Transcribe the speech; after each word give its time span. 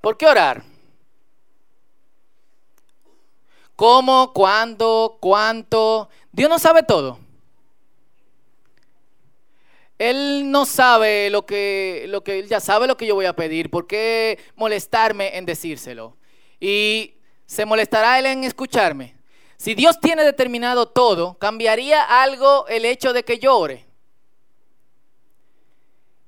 ¿Por 0.00 0.16
qué 0.16 0.26
orar? 0.26 0.62
¿Cómo? 3.76 4.32
¿Cuándo? 4.32 5.18
¿Cuánto? 5.20 6.08
Dios 6.32 6.48
no 6.48 6.58
sabe 6.58 6.82
todo. 6.82 7.18
Él 9.98 10.50
no 10.50 10.64
sabe 10.64 11.28
lo 11.28 11.44
que, 11.44 12.06
lo 12.08 12.24
que, 12.24 12.38
él 12.38 12.48
ya 12.48 12.60
sabe 12.60 12.86
lo 12.86 12.96
que 12.96 13.06
yo 13.06 13.14
voy 13.14 13.26
a 13.26 13.36
pedir. 13.36 13.70
¿Por 13.70 13.86
qué 13.86 14.38
molestarme 14.56 15.36
en 15.36 15.44
decírselo? 15.44 16.16
Y 16.58 17.14
se 17.44 17.66
molestará 17.66 18.18
él 18.18 18.26
en 18.26 18.44
escucharme. 18.44 19.16
Si 19.58 19.74
Dios 19.74 20.00
tiene 20.00 20.24
determinado 20.24 20.88
todo, 20.88 21.36
¿cambiaría 21.38 22.22
algo 22.22 22.66
el 22.68 22.86
hecho 22.86 23.12
de 23.12 23.24
que 23.24 23.38
llore? 23.38 23.84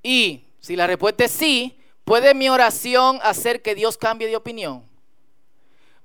Y 0.02 0.45
si 0.61 0.77
la 0.77 0.86
respuesta 0.86 1.25
es 1.25 1.32
sí, 1.32 1.79
¿puede 2.04 2.34
mi 2.34 2.48
oración 2.48 3.18
hacer 3.22 3.62
que 3.62 3.74
Dios 3.74 3.96
cambie 3.96 4.28
de 4.28 4.36
opinión? 4.36 4.84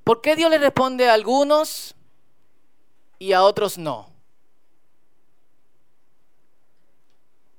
¿Por 0.04 0.22
qué 0.22 0.36
Dios 0.36 0.50
le 0.50 0.58
responde 0.58 1.10
a 1.10 1.14
algunos 1.14 1.96
y 3.20 3.34
a 3.34 3.44
otros 3.44 3.78
no? 3.78 4.10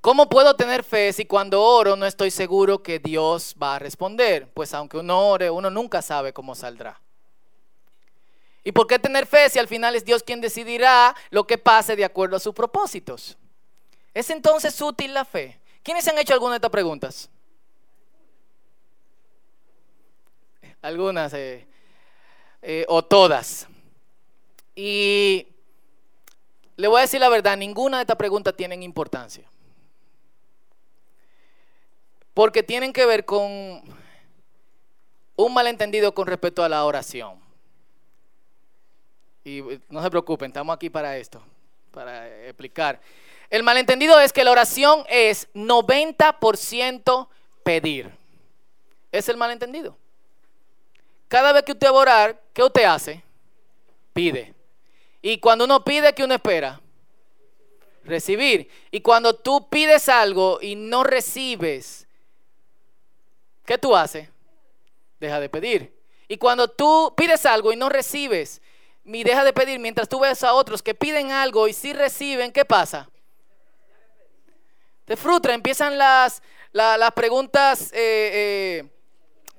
¿Cómo 0.01 0.29
puedo 0.29 0.55
tener 0.55 0.83
fe 0.83 1.11
si 1.11 1.25
cuando 1.25 1.61
oro 1.61 1.95
no 1.95 2.05
estoy 2.05 2.31
seguro 2.31 2.81
que 2.81 2.99
Dios 2.99 3.53
va 3.61 3.75
a 3.75 3.79
responder? 3.79 4.49
Pues 4.53 4.73
aunque 4.73 4.97
uno 4.97 5.29
ore, 5.29 5.49
uno 5.49 5.69
nunca 5.69 6.01
sabe 6.01 6.31
cómo 6.31 6.55
saldrá. 6.55 7.01
¿Y 8.63 8.71
por 8.71 8.87
qué 8.87 8.97
tener 8.97 9.25
fe 9.25 9.49
si 9.49 9.59
al 9.59 9.67
final 9.67 9.95
es 9.95 10.05
Dios 10.05 10.23
quien 10.23 10.41
decidirá 10.41 11.15
lo 11.31 11.45
que 11.45 11.57
pase 11.57 11.95
de 11.95 12.05
acuerdo 12.05 12.37
a 12.37 12.39
sus 12.39 12.53
propósitos? 12.53 13.37
¿Es 14.13 14.29
entonces 14.29 14.81
útil 14.81 15.13
la 15.13 15.25
fe? 15.25 15.59
¿Quiénes 15.83 16.07
han 16.07 16.17
hecho 16.17 16.33
alguna 16.33 16.53
de 16.53 16.57
estas 16.57 16.71
preguntas? 16.71 17.29
Algunas 20.81 21.33
eh, 21.33 21.67
eh, 22.61 22.85
o 22.87 23.03
todas. 23.03 23.67
Y 24.75 25.47
le 26.77 26.87
voy 26.87 26.99
a 26.99 27.01
decir 27.01 27.19
la 27.19 27.29
verdad, 27.29 27.57
ninguna 27.57 27.97
de 27.97 28.03
estas 28.03 28.17
preguntas 28.17 28.55
tienen 28.55 28.83
importancia 28.83 29.49
porque 32.39 32.63
tienen 32.63 32.93
que 32.93 33.05
ver 33.05 33.25
con 33.25 33.43
un 35.35 35.53
malentendido 35.53 36.13
con 36.13 36.25
respecto 36.25 36.63
a 36.63 36.69
la 36.69 36.85
oración. 36.85 37.37
Y 39.43 39.59
eh, 39.59 39.81
no 39.89 40.01
se 40.01 40.09
preocupen, 40.09 40.47
estamos 40.47 40.73
aquí 40.73 40.89
para 40.89 41.17
esto, 41.17 41.41
para 41.91 42.29
explicar. 42.45 43.01
El 43.49 43.63
malentendido 43.63 44.17
es 44.21 44.31
que 44.31 44.45
la 44.45 44.51
oración 44.51 45.03
es 45.09 45.51
90% 45.53 47.27
pedir. 47.63 48.09
Es 49.11 49.27
el 49.27 49.35
malentendido. 49.35 49.97
Cada 51.29 51.53
vez 51.53 51.63
que 51.63 51.73
usted 51.73 51.87
va 51.87 51.91
a 51.91 52.01
orar, 52.01 52.41
¿qué 52.53 52.63
usted 52.63 52.83
hace? 52.83 53.23
Pide. 54.13 54.53
Y 55.21 55.37
cuando 55.37 55.65
uno 55.65 55.83
pide, 55.83 56.11
¿qué 56.13 56.23
uno 56.23 56.33
espera? 56.33 56.81
Recibir. 58.03 58.67
Y 58.89 58.99
cuando 59.01 59.35
tú 59.35 59.69
pides 59.69 60.09
algo 60.09 60.57
y 60.59 60.75
no 60.75 61.03
recibes, 61.03 62.07
¿qué 63.63 63.77
tú 63.77 63.95
haces? 63.95 64.27
Deja 65.19 65.39
de 65.39 65.49
pedir. 65.49 65.93
Y 66.27 66.37
cuando 66.37 66.67
tú 66.67 67.13
pides 67.15 67.45
algo 67.45 67.71
y 67.71 67.75
no 67.75 67.89
recibes, 67.89 68.59
y 69.05 69.23
deja 69.23 69.43
de 69.43 69.53
pedir, 69.53 69.79
mientras 69.79 70.09
tú 70.09 70.19
ves 70.19 70.43
a 70.43 70.53
otros 70.53 70.81
que 70.81 70.95
piden 70.95 71.31
algo 71.31 71.67
y 71.67 71.73
sí 71.73 71.93
reciben, 71.93 72.51
¿qué 72.51 72.65
pasa? 72.65 73.07
Te 75.05 75.15
frustra, 75.15 75.53
empiezan 75.53 75.95
las, 75.95 76.41
las, 76.71 77.11
preguntas 77.11 77.91
eh, 77.93 78.31
eh, 78.33 78.89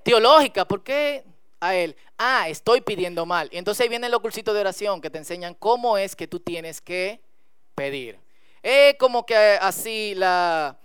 teológicas. 0.02 0.64
¿Por 0.66 0.82
qué 0.82 1.24
a 1.60 1.74
él? 1.74 1.96
Ah, 2.18 2.48
estoy 2.48 2.80
pidiendo 2.80 3.24
mal. 3.26 3.48
Y 3.52 3.58
entonces 3.58 3.82
ahí 3.82 3.88
viene 3.88 4.06
el 4.06 4.18
cursitos 4.18 4.54
de 4.54 4.60
oración 4.60 5.00
que 5.00 5.10
te 5.10 5.18
enseñan 5.18 5.54
cómo 5.54 5.96
es 5.96 6.16
que 6.16 6.26
tú 6.26 6.40
tienes 6.40 6.80
que 6.80 7.20
pedir. 7.74 8.18
Es 8.62 8.96
como 8.96 9.24
que 9.24 9.36
así 9.36 10.14
la, 10.16 10.76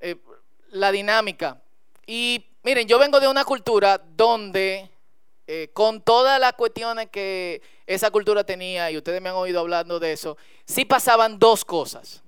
eh, 0.00 0.16
la 0.70 0.92
dinámica. 0.92 1.60
Y 2.06 2.44
Miren, 2.62 2.86
yo 2.86 2.98
vengo 2.98 3.20
de 3.20 3.28
una 3.28 3.44
cultura 3.44 3.98
donde 4.16 4.90
eh, 5.46 5.70
con 5.72 6.02
todas 6.02 6.38
las 6.38 6.52
cuestiones 6.52 7.08
que 7.08 7.62
esa 7.86 8.10
cultura 8.10 8.44
tenía, 8.44 8.90
y 8.90 8.98
ustedes 8.98 9.22
me 9.22 9.30
han 9.30 9.34
oído 9.34 9.60
hablando 9.60 9.98
de 9.98 10.12
eso, 10.12 10.36
sí 10.66 10.84
pasaban 10.84 11.38
dos 11.38 11.64
cosas. 11.64 12.22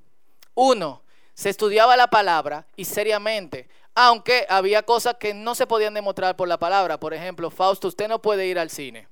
Uno, 0.54 1.02
se 1.34 1.50
estudiaba 1.50 1.98
la 1.98 2.08
palabra 2.08 2.66
y 2.76 2.86
seriamente, 2.86 3.68
aunque 3.94 4.46
había 4.48 4.82
cosas 4.82 5.16
que 5.18 5.34
no 5.34 5.54
se 5.54 5.66
podían 5.66 5.94
demostrar 5.94 6.36
por 6.36 6.48
la 6.48 6.58
palabra. 6.58 6.98
Por 6.98 7.14
ejemplo, 7.14 7.50
Fausto, 7.50 7.88
usted 7.88 8.08
no 8.08 8.20
puede 8.20 8.46
ir 8.46 8.58
al 8.58 8.70
cine. 8.70 9.08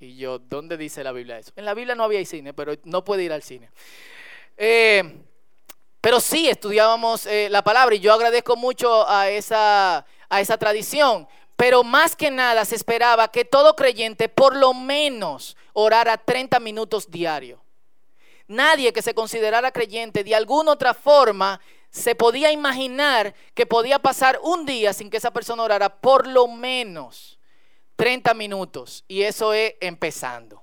Y 0.00 0.16
yo, 0.16 0.38
¿dónde 0.38 0.76
dice 0.76 1.02
la 1.02 1.12
Biblia 1.12 1.38
eso? 1.38 1.52
En 1.56 1.64
la 1.64 1.74
Biblia 1.74 1.94
no 1.94 2.04
había 2.04 2.24
cine, 2.24 2.54
pero 2.54 2.74
no 2.84 3.04
puede 3.04 3.24
ir 3.24 3.32
al 3.32 3.42
cine. 3.42 3.70
Eh, 4.56 5.22
pero 6.00 6.20
sí 6.20 6.48
estudiábamos 6.48 7.26
eh, 7.26 7.48
la 7.50 7.62
palabra 7.62 7.94
y 7.94 8.00
yo 8.00 8.12
agradezco 8.12 8.56
mucho 8.56 9.08
a 9.08 9.28
esa 9.28 10.06
a 10.28 10.40
esa 10.40 10.56
tradición. 10.58 11.28
Pero 11.56 11.82
más 11.82 12.14
que 12.14 12.30
nada 12.30 12.64
se 12.64 12.76
esperaba 12.76 13.28
que 13.28 13.44
todo 13.44 13.74
creyente 13.74 14.28
por 14.28 14.56
lo 14.56 14.74
menos 14.74 15.56
orara 15.72 16.16
30 16.16 16.60
minutos 16.60 17.10
diario. 17.10 17.60
Nadie 18.46 18.92
que 18.92 19.02
se 19.02 19.14
considerara 19.14 19.72
creyente 19.72 20.24
de 20.24 20.34
alguna 20.34 20.72
otra 20.72 20.94
forma 20.94 21.60
se 21.98 22.14
podía 22.14 22.50
imaginar 22.52 23.34
que 23.54 23.66
podía 23.66 23.98
pasar 23.98 24.38
un 24.42 24.64
día 24.64 24.92
sin 24.92 25.10
que 25.10 25.18
esa 25.18 25.32
persona 25.32 25.62
orara 25.62 26.00
por 26.00 26.26
lo 26.26 26.46
menos 26.48 27.38
30 27.96 28.32
minutos. 28.34 29.04
Y 29.08 29.22
eso 29.22 29.52
es 29.52 29.74
empezando. 29.80 30.62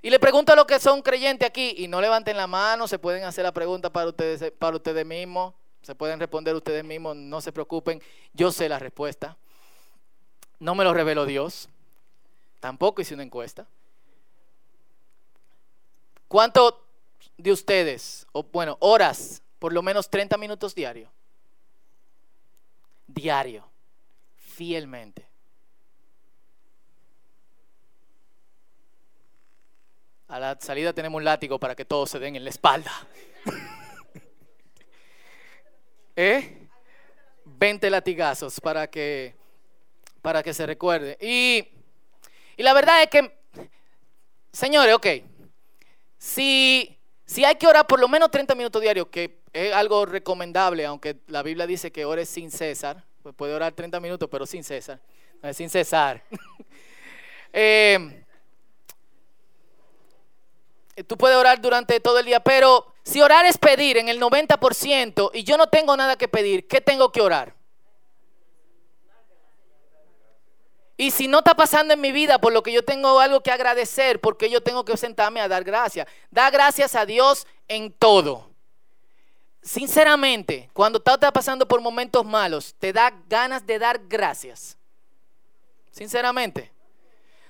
Y 0.00 0.10
le 0.10 0.20
pregunto 0.20 0.52
a 0.52 0.56
los 0.56 0.66
que 0.66 0.78
son 0.78 1.02
creyentes 1.02 1.48
aquí, 1.48 1.74
y 1.78 1.88
no 1.88 2.00
levanten 2.00 2.36
la 2.36 2.46
mano, 2.46 2.86
se 2.86 2.98
pueden 2.98 3.24
hacer 3.24 3.42
la 3.42 3.52
pregunta 3.52 3.90
para 3.90 4.08
ustedes, 4.08 4.52
para 4.52 4.76
ustedes 4.76 5.04
mismos. 5.04 5.54
Se 5.82 5.94
pueden 5.94 6.20
responder 6.20 6.54
ustedes 6.54 6.84
mismos, 6.84 7.16
no 7.16 7.40
se 7.40 7.50
preocupen, 7.50 8.02
yo 8.34 8.52
sé 8.52 8.68
la 8.68 8.78
respuesta. 8.78 9.36
No 10.60 10.74
me 10.74 10.84
lo 10.84 10.92
reveló 10.92 11.24
Dios. 11.24 11.68
Tampoco 12.60 13.00
hice 13.00 13.14
una 13.14 13.22
encuesta. 13.22 13.66
¿Cuánto 16.28 16.87
de 17.38 17.52
ustedes, 17.52 18.26
o 18.32 18.42
bueno, 18.42 18.76
horas, 18.80 19.42
por 19.58 19.72
lo 19.72 19.80
menos 19.80 20.10
30 20.10 20.36
minutos 20.36 20.74
diario? 20.74 21.10
Diario, 23.06 23.66
fielmente. 24.34 25.26
A 30.26 30.38
la 30.38 30.58
salida 30.60 30.92
tenemos 30.92 31.16
un 31.16 31.24
látigo 31.24 31.58
para 31.58 31.74
que 31.74 31.86
todos 31.86 32.10
se 32.10 32.18
den 32.18 32.36
en 32.36 32.44
la 32.44 32.50
espalda. 32.50 32.92
¿Eh? 36.16 36.68
20 37.44 37.88
latigazos 37.88 38.60
para 38.60 38.90
que, 38.90 39.34
para 40.20 40.42
que 40.42 40.52
se 40.52 40.66
recuerde. 40.66 41.16
Y, 41.20 41.66
y 42.56 42.62
la 42.62 42.74
verdad 42.74 43.02
es 43.02 43.08
que, 43.08 43.38
señores, 44.52 44.94
ok, 44.94 45.06
si, 46.18 46.97
si 47.28 47.44
hay 47.44 47.56
que 47.56 47.66
orar 47.66 47.86
por 47.86 48.00
lo 48.00 48.08
menos 48.08 48.30
30 48.30 48.54
minutos 48.54 48.80
diarios, 48.80 49.08
que 49.08 49.42
es 49.52 49.74
algo 49.74 50.06
recomendable, 50.06 50.86
aunque 50.86 51.18
la 51.26 51.42
Biblia 51.42 51.66
dice 51.66 51.92
que 51.92 52.06
ores 52.06 52.26
sin 52.26 52.50
cesar, 52.50 53.04
pues 53.22 53.34
puede 53.34 53.52
orar 53.52 53.74
30 53.74 54.00
minutos, 54.00 54.30
pero 54.32 54.46
sin 54.46 54.64
cesar, 54.64 54.98
sin 55.52 55.68
cesar. 55.68 56.24
eh, 57.52 58.24
tú 61.06 61.18
puedes 61.18 61.36
orar 61.36 61.60
durante 61.60 62.00
todo 62.00 62.18
el 62.18 62.24
día, 62.24 62.40
pero 62.40 62.94
si 63.02 63.20
orar 63.20 63.44
es 63.44 63.58
pedir 63.58 63.98
en 63.98 64.08
el 64.08 64.18
90% 64.18 65.30
y 65.34 65.44
yo 65.44 65.58
no 65.58 65.66
tengo 65.68 65.94
nada 65.98 66.16
que 66.16 66.28
pedir, 66.28 66.66
¿qué 66.66 66.80
tengo 66.80 67.12
que 67.12 67.20
orar? 67.20 67.57
Y 70.98 71.12
si 71.12 71.28
no 71.28 71.38
está 71.38 71.54
pasando 71.54 71.94
en 71.94 72.00
mi 72.00 72.12
vida 72.12 72.38
por 72.38 72.52
lo 72.52 72.62
que 72.62 72.72
yo 72.72 72.84
tengo 72.84 73.20
algo 73.20 73.40
que 73.40 73.52
agradecer, 73.52 74.20
porque 74.20 74.50
yo 74.50 74.60
tengo 74.60 74.84
que 74.84 74.96
sentarme 74.96 75.40
a 75.40 75.48
dar 75.48 75.64
gracias. 75.64 76.06
Da 76.30 76.50
gracias 76.50 76.94
a 76.96 77.06
Dios 77.06 77.46
en 77.68 77.92
todo. 77.92 78.50
Sinceramente, 79.62 80.68
cuando 80.72 80.98
estás 80.98 81.32
pasando 81.32 81.66
por 81.66 81.80
momentos 81.80 82.26
malos, 82.26 82.74
te 82.78 82.92
da 82.92 83.14
ganas 83.28 83.64
de 83.64 83.78
dar 83.78 84.00
gracias. 84.08 84.76
Sinceramente. 85.92 86.72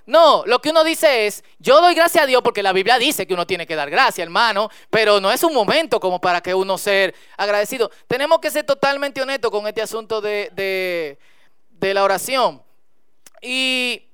No, 0.05 0.43
lo 0.47 0.59
que 0.61 0.71
uno 0.71 0.85
dice 0.85 1.27
es, 1.27 1.44
yo 1.59 1.81
doy 1.81 1.94
gracias 1.94 2.25
a 2.25 2.27
Dios 2.27 2.43
porque 2.43 2.62
la 2.62 2.73
Biblia 2.73 2.99
dice 2.99 3.27
que 3.27 3.35
uno 3.35 3.47
tiene 3.47 3.67
que 3.67 3.77
dar 3.77 3.91
gracias, 3.91 4.25
hermano, 4.25 4.71
pero 4.89 5.21
no 5.21 5.31
es 5.31 5.43
un 5.43 5.53
momento 5.53 6.01
como 6.01 6.19
para 6.19 6.41
que 6.41 6.55
uno 6.55 6.79
ser 6.79 7.15
agradecido. 7.37 7.91
Tenemos 8.06 8.41
que 8.41 8.51
ser 8.51 8.65
totalmente 8.65 9.21
honestos 9.23 9.51
con 9.51 9.67
este 9.67 9.83
asunto 9.83 10.21
de, 10.21 10.51
de, 11.71 11.94
la 11.94 12.05
oración. 12.05 12.62
Y, 13.40 14.08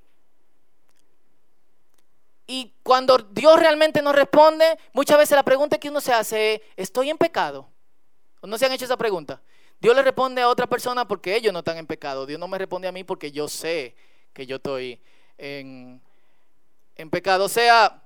y 2.47 2.75
cuando 2.82 3.19
Dios 3.19 3.59
realmente 3.59 4.03
nos 4.03 4.15
responde, 4.15 4.79
muchas 4.93 5.19
veces 5.19 5.37
la 5.37 5.43
pregunta 5.43 5.79
que 5.79 5.88
uno 5.88 6.00
se 6.00 6.12
hace 6.12 6.55
es, 6.55 6.61
¿estoy 6.76 7.11
en 7.11 7.19
pecado? 7.19 7.69
¿No 8.43 8.59
se 8.59 8.67
han 8.67 8.73
hecho 8.73 8.85
esa 8.85 8.97
pregunta? 8.97 9.41
Dios 9.81 9.94
le 9.97 10.03
responde 10.03 10.43
a 10.43 10.49
otra 10.49 10.67
persona 10.67 11.06
porque 11.06 11.37
ellos 11.37 11.53
no 11.53 11.61
están 11.61 11.79
en 11.79 11.87
pecado. 11.87 12.26
Dios 12.26 12.38
no 12.38 12.49
me 12.49 12.59
responde 12.59 12.88
a 12.88 12.93
mí 12.93 13.05
porque 13.05 13.32
yo 13.32 13.49
sé 13.49 13.94
que 14.32 14.47
yo 14.47 14.56
estoy 14.56 15.00
en, 15.38 16.00
en 16.97 17.11
pecado. 17.11 17.44
O 17.44 17.49
sea, 17.49 18.03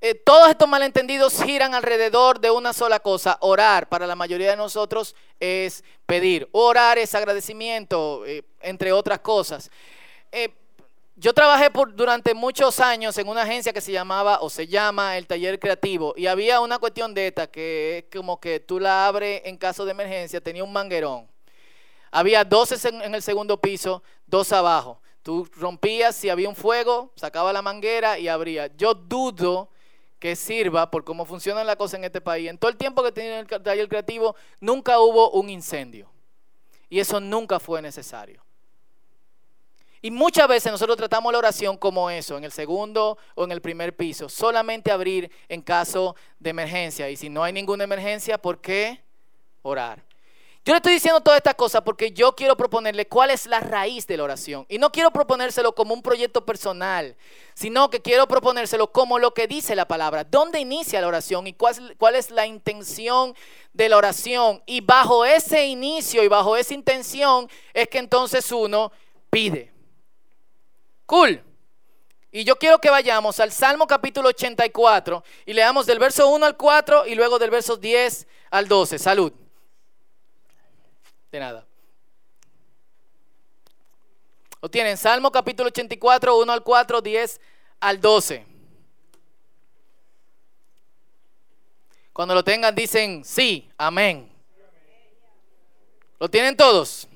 eh, 0.00 0.14
todos 0.14 0.48
estos 0.48 0.68
malentendidos 0.68 1.42
giran 1.42 1.74
alrededor 1.74 2.38
de 2.38 2.52
una 2.52 2.72
sola 2.72 3.00
cosa, 3.00 3.36
orar. 3.40 3.88
Para 3.88 4.06
la 4.06 4.14
mayoría 4.14 4.50
de 4.50 4.56
nosotros 4.56 5.16
es 5.40 5.82
pedir. 6.06 6.48
Orar 6.52 6.98
es 6.98 7.14
agradecimiento, 7.14 8.24
eh, 8.24 8.44
entre 8.60 8.92
otras 8.92 9.18
cosas. 9.18 9.70
Eh, 10.32 10.54
yo 11.16 11.34
trabajé 11.34 11.68
durante 11.94 12.32
muchos 12.32 12.78
años 12.78 13.18
en 13.18 13.28
una 13.28 13.42
agencia 13.42 13.72
que 13.72 13.80
se 13.80 13.90
llamaba 13.90 14.38
o 14.40 14.48
se 14.48 14.66
llama 14.68 15.16
el 15.16 15.26
Taller 15.26 15.58
Creativo 15.58 16.14
y 16.16 16.26
había 16.26 16.60
una 16.60 16.78
cuestión 16.78 17.12
de 17.12 17.26
esta 17.26 17.48
que 17.48 17.98
es 17.98 18.16
como 18.16 18.38
que 18.38 18.60
tú 18.60 18.78
la 18.78 19.06
abres 19.06 19.42
en 19.44 19.56
caso 19.56 19.84
de 19.84 19.90
emergencia, 19.90 20.40
tenía 20.40 20.62
un 20.62 20.72
manguerón. 20.72 21.26
Había 22.10 22.44
12 22.44 22.88
en 23.04 23.14
el 23.14 23.22
segundo 23.22 23.60
piso, 23.60 24.02
dos 24.26 24.52
abajo. 24.52 25.00
Tú 25.22 25.48
rompías 25.56 26.14
si 26.14 26.30
había 26.30 26.48
un 26.48 26.56
fuego, 26.56 27.12
sacaba 27.16 27.52
la 27.52 27.62
manguera 27.62 28.18
y 28.18 28.28
abría. 28.28 28.68
Yo 28.76 28.94
dudo 28.94 29.70
que 30.18 30.36
sirva 30.36 30.90
por 30.90 31.04
cómo 31.04 31.24
funciona 31.24 31.64
la 31.64 31.76
cosa 31.76 31.96
en 31.96 32.04
este 32.04 32.20
país. 32.20 32.48
En 32.48 32.58
todo 32.58 32.70
el 32.70 32.76
tiempo 32.76 33.02
que 33.02 33.12
tenía 33.12 33.40
el 33.40 33.46
taller 33.46 33.88
creativo, 33.88 34.36
nunca 34.60 35.00
hubo 35.00 35.30
un 35.32 35.50
incendio. 35.50 36.08
Y 36.88 37.00
eso 37.00 37.20
nunca 37.20 37.60
fue 37.60 37.82
necesario. 37.82 38.42
Y 40.00 40.10
muchas 40.10 40.46
veces 40.48 40.70
nosotros 40.70 40.96
tratamos 40.96 41.32
la 41.32 41.38
oración 41.38 41.76
como 41.76 42.10
eso, 42.10 42.36
en 42.36 42.44
el 42.44 42.52
segundo 42.52 43.18
o 43.34 43.44
en 43.44 43.52
el 43.52 43.60
primer 43.60 43.96
piso, 43.96 44.28
solamente 44.28 44.92
abrir 44.92 45.30
en 45.48 45.62
caso 45.62 46.14
de 46.38 46.50
emergencia. 46.50 47.10
Y 47.10 47.16
si 47.16 47.28
no 47.28 47.42
hay 47.42 47.52
ninguna 47.52 47.84
emergencia, 47.84 48.38
¿por 48.38 48.60
qué 48.60 49.02
orar? 49.62 50.08
Yo 50.68 50.74
le 50.74 50.78
estoy 50.78 50.92
diciendo 50.92 51.22
todas 51.22 51.38
estas 51.38 51.54
cosas 51.54 51.80
porque 51.80 52.12
yo 52.12 52.36
quiero 52.36 52.54
proponerle 52.54 53.06
cuál 53.06 53.30
es 53.30 53.46
la 53.46 53.58
raíz 53.58 54.06
de 54.06 54.18
la 54.18 54.24
oración. 54.24 54.66
Y 54.68 54.76
no 54.76 54.92
quiero 54.92 55.10
proponérselo 55.10 55.74
como 55.74 55.94
un 55.94 56.02
proyecto 56.02 56.44
personal, 56.44 57.16
sino 57.54 57.88
que 57.88 58.02
quiero 58.02 58.28
proponérselo 58.28 58.92
como 58.92 59.18
lo 59.18 59.32
que 59.32 59.46
dice 59.46 59.74
la 59.74 59.88
palabra. 59.88 60.24
¿Dónde 60.24 60.60
inicia 60.60 61.00
la 61.00 61.08
oración 61.08 61.46
y 61.46 61.54
cuál, 61.54 61.96
cuál 61.96 62.16
es 62.16 62.30
la 62.30 62.46
intención 62.46 63.34
de 63.72 63.88
la 63.88 63.96
oración? 63.96 64.62
Y 64.66 64.82
bajo 64.82 65.24
ese 65.24 65.64
inicio 65.64 66.22
y 66.22 66.28
bajo 66.28 66.54
esa 66.54 66.74
intención 66.74 67.48
es 67.72 67.88
que 67.88 67.96
entonces 67.96 68.52
uno 68.52 68.92
pide. 69.30 69.77
Cool. 71.08 71.42
Y 72.30 72.44
yo 72.44 72.56
quiero 72.56 72.78
que 72.78 72.90
vayamos 72.90 73.40
al 73.40 73.50
Salmo 73.50 73.86
capítulo 73.86 74.28
84 74.28 75.24
y 75.46 75.54
leamos 75.54 75.86
del 75.86 75.98
verso 75.98 76.28
1 76.28 76.44
al 76.44 76.54
4 76.54 77.06
y 77.06 77.14
luego 77.14 77.38
del 77.38 77.48
verso 77.48 77.78
10 77.78 78.26
al 78.50 78.68
12. 78.68 78.98
Salud. 78.98 79.32
De 81.32 81.40
nada. 81.40 81.66
Lo 84.60 84.68
tienen, 84.68 84.98
Salmo 84.98 85.32
capítulo 85.32 85.68
84, 85.68 86.36
1 86.36 86.52
al 86.52 86.62
4, 86.62 87.00
10 87.00 87.40
al 87.80 88.00
12. 88.02 88.46
Cuando 92.12 92.34
lo 92.34 92.44
tengan 92.44 92.74
dicen 92.74 93.24
sí, 93.24 93.70
amén. 93.78 94.30
¿Lo 96.20 96.28
tienen 96.28 96.54
todos? 96.54 97.08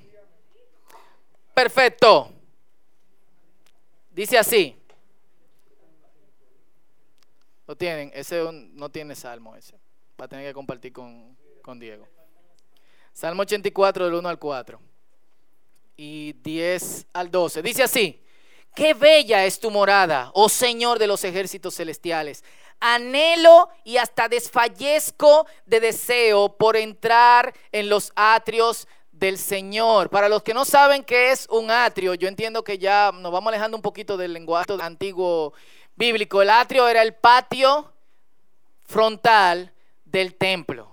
Perfecto. 1.52 2.32
Dice 4.12 4.38
así. 4.38 4.76
Lo 7.66 7.76
tienen, 7.76 8.10
ese 8.14 8.42
no 8.52 8.90
tiene 8.90 9.14
salmo 9.14 9.56
ese. 9.56 9.74
Va 10.20 10.26
a 10.26 10.28
tener 10.28 10.46
que 10.46 10.54
compartir 10.54 10.92
con, 10.92 11.36
con 11.62 11.78
Diego. 11.78 12.06
Salmo 13.12 13.42
84 13.42 14.04
del 14.06 14.14
1 14.14 14.28
al 14.28 14.38
4 14.38 14.80
y 15.96 16.32
10 16.34 17.06
al 17.12 17.30
12. 17.30 17.62
Dice 17.62 17.82
así, 17.82 18.22
qué 18.74 18.94
bella 18.94 19.44
es 19.44 19.60
tu 19.60 19.70
morada, 19.70 20.30
oh 20.34 20.48
Señor 20.48 20.98
de 20.98 21.06
los 21.06 21.24
ejércitos 21.24 21.74
celestiales. 21.74 22.44
Anhelo 22.80 23.68
y 23.84 23.98
hasta 23.98 24.28
desfallezco 24.28 25.46
de 25.66 25.80
deseo 25.80 26.56
por 26.56 26.76
entrar 26.76 27.54
en 27.70 27.88
los 27.88 28.12
atrios 28.16 28.88
del 29.22 29.38
Señor. 29.38 30.10
Para 30.10 30.28
los 30.28 30.42
que 30.42 30.52
no 30.52 30.64
saben 30.64 31.04
qué 31.04 31.30
es 31.30 31.46
un 31.48 31.70
atrio, 31.70 32.14
yo 32.14 32.26
entiendo 32.26 32.64
que 32.64 32.76
ya 32.76 33.12
nos 33.14 33.30
vamos 33.30 33.52
alejando 33.52 33.76
un 33.76 33.82
poquito 33.82 34.16
del 34.16 34.32
lenguaje 34.32 34.72
antiguo 34.80 35.52
bíblico. 35.94 36.42
El 36.42 36.50
atrio 36.50 36.88
era 36.88 37.02
el 37.02 37.14
patio 37.14 37.92
frontal 38.84 39.72
del 40.04 40.34
templo 40.34 40.88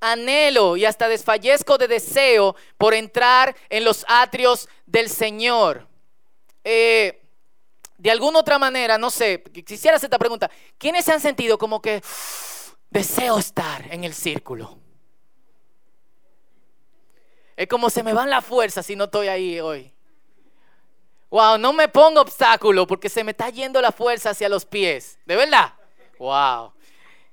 anhelo 0.00 0.76
y 0.76 0.84
hasta 0.84 1.08
desfallezco 1.08 1.78
de 1.78 1.88
deseo 1.88 2.54
por 2.76 2.92
entrar 2.92 3.56
en 3.70 3.84
los 3.84 4.04
atrios 4.06 4.68
del 4.84 5.08
Señor. 5.08 5.88
Eh, 6.62 7.22
de 7.96 8.10
alguna 8.10 8.40
otra 8.40 8.58
manera, 8.58 8.98
no 8.98 9.08
sé, 9.08 9.42
quisiera 9.64 9.96
hacer 9.96 10.08
esta 10.08 10.18
pregunta. 10.18 10.50
¿Quiénes 10.76 11.06
se 11.06 11.12
han 11.12 11.20
sentido 11.20 11.56
como 11.56 11.80
que 11.80 12.02
deseo 12.90 13.38
estar 13.38 13.90
en 13.90 14.04
el 14.04 14.12
círculo? 14.12 14.83
Es 17.56 17.68
como 17.68 17.90
se 17.90 18.02
me 18.02 18.12
van 18.12 18.30
las 18.30 18.44
fuerzas 18.44 18.84
si 18.84 18.96
no 18.96 19.04
estoy 19.04 19.28
ahí 19.28 19.60
hoy. 19.60 19.92
Wow, 21.30 21.58
no 21.58 21.72
me 21.72 21.88
pongo 21.88 22.20
obstáculo 22.20 22.86
porque 22.86 23.08
se 23.08 23.24
me 23.24 23.32
está 23.32 23.48
yendo 23.50 23.80
la 23.80 23.92
fuerza 23.92 24.30
hacia 24.30 24.48
los 24.48 24.64
pies. 24.64 25.18
¿De 25.24 25.36
verdad? 25.36 25.74
Wow, 26.18 26.72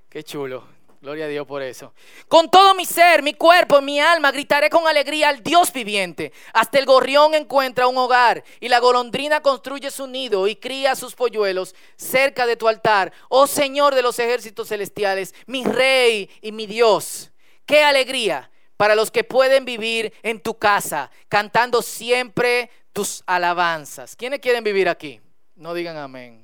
qué 0.09 0.23
chulo. 0.23 0.63
Gloria 1.01 1.25
a 1.25 1.27
Dios 1.27 1.47
por 1.47 1.63
eso. 1.63 1.94
Con 2.27 2.51
todo 2.51 2.75
mi 2.75 2.85
ser, 2.85 3.23
mi 3.23 3.33
cuerpo, 3.33 3.81
mi 3.81 4.00
alma, 4.00 4.31
gritaré 4.31 4.69
con 4.69 4.88
alegría 4.88 5.29
al 5.29 5.41
Dios 5.41 5.73
viviente. 5.73 6.31
Hasta 6.53 6.77
el 6.77 6.85
gorrión 6.85 7.33
encuentra 7.33 7.88
un 7.88 7.97
hogar 7.97 8.44
y 8.59 8.69
la 8.69 8.79
golondrina 8.79 9.41
construye 9.41 9.89
su 9.89 10.06
nido 10.06 10.47
y 10.47 10.56
cría 10.56 10.95
sus 10.95 11.15
polluelos 11.15 11.73
cerca 11.95 12.45
de 12.45 12.56
tu 12.56 12.68
altar. 12.68 13.12
Oh 13.29 13.47
Señor 13.47 13.95
de 13.95 14.03
los 14.03 14.19
ejércitos 14.19 14.68
celestiales, 14.68 15.33
mi 15.47 15.63
rey 15.63 16.29
y 16.39 16.51
mi 16.51 16.68
Dios. 16.68 17.31
Qué 17.65 17.83
alegría 17.83 18.51
para 18.81 18.95
los 18.95 19.12
que 19.12 19.24
pueden 19.24 19.63
vivir 19.63 20.12
en 20.24 20.39
tu 20.39 20.57
casa, 20.57 21.12
cantando 21.30 21.83
siempre 21.83 22.72
tus 22.92 23.22
alabanzas. 23.28 24.16
¿Quiénes 24.16 24.39
quieren 24.39 24.63
vivir 24.63 24.89
aquí? 24.89 25.22
No 25.56 25.75
digan 25.75 25.98
amén. 25.98 26.44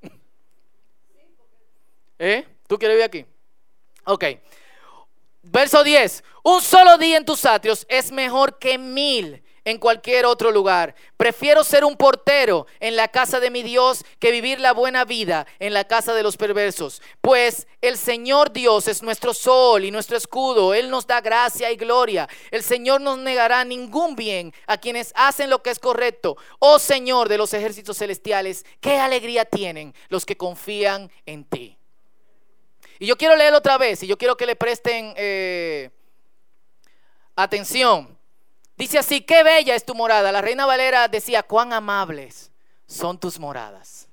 ¿Eh? 2.18 2.46
¿Tú 2.66 2.78
quieres 2.78 2.96
vivir 2.96 3.04
aquí? 3.04 3.26
Ok. 4.04 4.24
Verso 5.42 5.84
10. 5.84 6.24
Un 6.44 6.62
solo 6.62 6.96
día 6.96 7.18
en 7.18 7.26
tus 7.26 7.44
atrios 7.44 7.84
es 7.90 8.10
mejor 8.10 8.58
que 8.58 8.78
mil 8.78 9.42
en 9.64 9.78
cualquier 9.78 10.26
otro 10.26 10.50
lugar. 10.50 10.94
Prefiero 11.16 11.64
ser 11.64 11.84
un 11.84 11.96
portero 11.96 12.66
en 12.80 12.96
la 12.96 13.08
casa 13.08 13.40
de 13.40 13.50
mi 13.50 13.62
Dios 13.62 14.04
que 14.18 14.30
vivir 14.30 14.60
la 14.60 14.72
buena 14.72 15.04
vida 15.04 15.46
en 15.58 15.74
la 15.74 15.84
casa 15.84 16.14
de 16.14 16.22
los 16.22 16.36
perversos. 16.36 17.02
Pues 17.20 17.66
el 17.80 17.96
Señor 17.96 18.52
Dios 18.52 18.88
es 18.88 19.02
nuestro 19.02 19.34
sol 19.34 19.84
y 19.84 19.90
nuestro 19.90 20.16
escudo. 20.16 20.74
Él 20.74 20.90
nos 20.90 21.06
da 21.06 21.20
gracia 21.20 21.70
y 21.70 21.76
gloria. 21.76 22.28
El 22.50 22.62
Señor 22.62 23.00
no 23.00 23.16
negará 23.16 23.64
ningún 23.64 24.16
bien 24.16 24.52
a 24.66 24.78
quienes 24.78 25.12
hacen 25.14 25.50
lo 25.50 25.62
que 25.62 25.70
es 25.70 25.78
correcto. 25.78 26.36
Oh 26.58 26.78
Señor 26.78 27.28
de 27.28 27.38
los 27.38 27.54
ejércitos 27.54 27.98
celestiales, 27.98 28.64
qué 28.80 28.98
alegría 28.98 29.44
tienen 29.44 29.94
los 30.08 30.24
que 30.26 30.36
confían 30.36 31.10
en 31.26 31.44
ti. 31.44 31.76
Y 32.98 33.06
yo 33.06 33.16
quiero 33.16 33.34
leerlo 33.34 33.58
otra 33.58 33.78
vez 33.78 34.02
y 34.02 34.06
yo 34.06 34.18
quiero 34.18 34.36
que 34.36 34.44
le 34.44 34.56
presten 34.56 35.14
eh, 35.16 35.90
atención. 37.34 38.19
Dice 38.80 38.98
así, 38.98 39.20
qué 39.20 39.42
bella 39.42 39.74
es 39.74 39.84
tu 39.84 39.94
morada. 39.94 40.32
La 40.32 40.40
reina 40.40 40.64
Valera 40.64 41.06
decía, 41.06 41.42
cuán 41.42 41.74
amables 41.74 42.50
son 42.86 43.20
tus 43.20 43.38
moradas. 43.38 44.08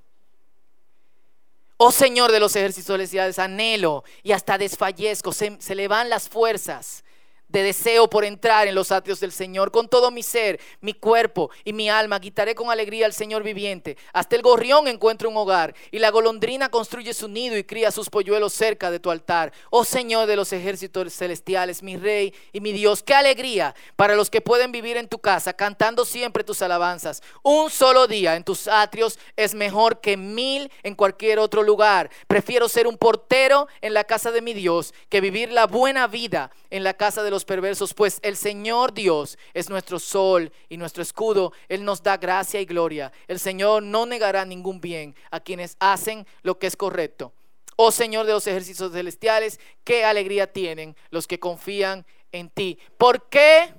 Oh 1.78 1.90
Señor 1.90 2.30
de 2.30 2.38
los 2.38 2.54
ejércitos 2.54 2.92
celestiales, 2.92 3.38
anhelo 3.38 4.04
y 4.22 4.32
hasta 4.32 4.58
desfallezco, 4.58 5.32
se, 5.32 5.56
se 5.58 5.74
le 5.74 5.88
van 5.88 6.10
las 6.10 6.28
fuerzas 6.28 7.02
de 7.48 7.62
deseo 7.62 8.08
por 8.08 8.24
entrar 8.24 8.68
en 8.68 8.74
los 8.74 8.92
atrios 8.92 9.20
del 9.20 9.32
Señor. 9.32 9.70
Con 9.70 9.88
todo 9.88 10.10
mi 10.10 10.22
ser, 10.22 10.60
mi 10.80 10.94
cuerpo 10.94 11.50
y 11.64 11.72
mi 11.72 11.88
alma, 11.90 12.20
quitaré 12.20 12.54
con 12.54 12.70
alegría 12.70 13.06
al 13.06 13.12
Señor 13.12 13.42
viviente. 13.42 13.96
Hasta 14.12 14.36
el 14.36 14.42
gorrión 14.42 14.88
encuentra 14.88 15.28
un 15.28 15.36
hogar 15.36 15.74
y 15.90 15.98
la 15.98 16.10
golondrina 16.10 16.68
construye 16.68 17.14
su 17.14 17.28
nido 17.28 17.56
y 17.56 17.64
cría 17.64 17.90
sus 17.90 18.10
polluelos 18.10 18.52
cerca 18.52 18.90
de 18.90 19.00
tu 19.00 19.10
altar. 19.10 19.52
Oh 19.70 19.84
Señor 19.84 20.26
de 20.26 20.36
los 20.36 20.52
ejércitos 20.52 21.12
celestiales, 21.12 21.82
mi 21.82 21.96
Rey 21.96 22.34
y 22.52 22.60
mi 22.60 22.72
Dios, 22.72 23.02
qué 23.02 23.14
alegría 23.14 23.74
para 23.96 24.14
los 24.14 24.30
que 24.30 24.40
pueden 24.40 24.72
vivir 24.72 24.96
en 24.96 25.08
tu 25.08 25.18
casa, 25.18 25.52
cantando 25.52 26.04
siempre 26.04 26.44
tus 26.44 26.62
alabanzas. 26.62 27.22
Un 27.42 27.70
solo 27.70 28.06
día 28.06 28.36
en 28.36 28.44
tus 28.44 28.68
atrios 28.68 29.18
es 29.36 29.54
mejor 29.54 30.00
que 30.00 30.16
mil 30.16 30.70
en 30.82 30.94
cualquier 30.94 31.38
otro 31.38 31.62
lugar. 31.62 32.10
Prefiero 32.26 32.68
ser 32.68 32.86
un 32.86 32.96
portero 32.98 33.68
en 33.80 33.94
la 33.94 34.04
casa 34.04 34.30
de 34.30 34.42
mi 34.42 34.54
Dios 34.54 34.94
que 35.08 35.20
vivir 35.20 35.52
la 35.52 35.66
buena 35.66 36.06
vida 36.06 36.50
en 36.70 36.84
la 36.84 36.94
casa 36.94 37.22
de 37.22 37.30
los 37.30 37.44
perversos, 37.44 37.94
pues 37.94 38.18
el 38.22 38.36
Señor 38.36 38.92
Dios 38.92 39.38
es 39.54 39.70
nuestro 39.70 39.98
sol 39.98 40.52
y 40.68 40.76
nuestro 40.76 41.02
escudo. 41.02 41.52
Él 41.68 41.84
nos 41.84 42.02
da 42.02 42.16
gracia 42.16 42.60
y 42.60 42.66
gloria. 42.66 43.12
El 43.26 43.38
Señor 43.38 43.82
no 43.82 44.06
negará 44.06 44.44
ningún 44.44 44.80
bien 44.80 45.14
a 45.30 45.40
quienes 45.40 45.76
hacen 45.80 46.26
lo 46.42 46.58
que 46.58 46.66
es 46.66 46.76
correcto. 46.76 47.32
Oh 47.76 47.90
Señor 47.90 48.26
de 48.26 48.32
los 48.32 48.46
ejércitos 48.46 48.92
celestiales, 48.92 49.60
qué 49.84 50.04
alegría 50.04 50.52
tienen 50.52 50.96
los 51.10 51.26
que 51.26 51.38
confían 51.38 52.04
en 52.32 52.50
ti. 52.50 52.78
¿Por 52.96 53.28
qué 53.28 53.72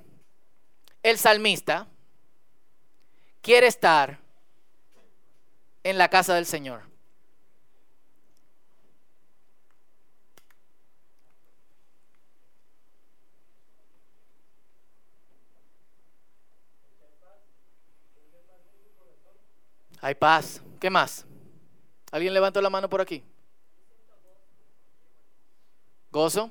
el 1.02 1.18
salmista 1.18 1.86
quiere 3.42 3.66
estar 3.66 4.18
en 5.84 5.98
la 5.98 6.08
casa 6.08 6.34
del 6.34 6.46
Señor? 6.46 6.89
Hay 20.00 20.14
paz. 20.14 20.62
¿Qué 20.80 20.88
más? 20.88 21.26
¿Alguien 22.10 22.34
levantó 22.34 22.60
la 22.60 22.70
mano 22.70 22.88
por 22.88 23.00
aquí? 23.00 23.22
Gozo. 26.10 26.50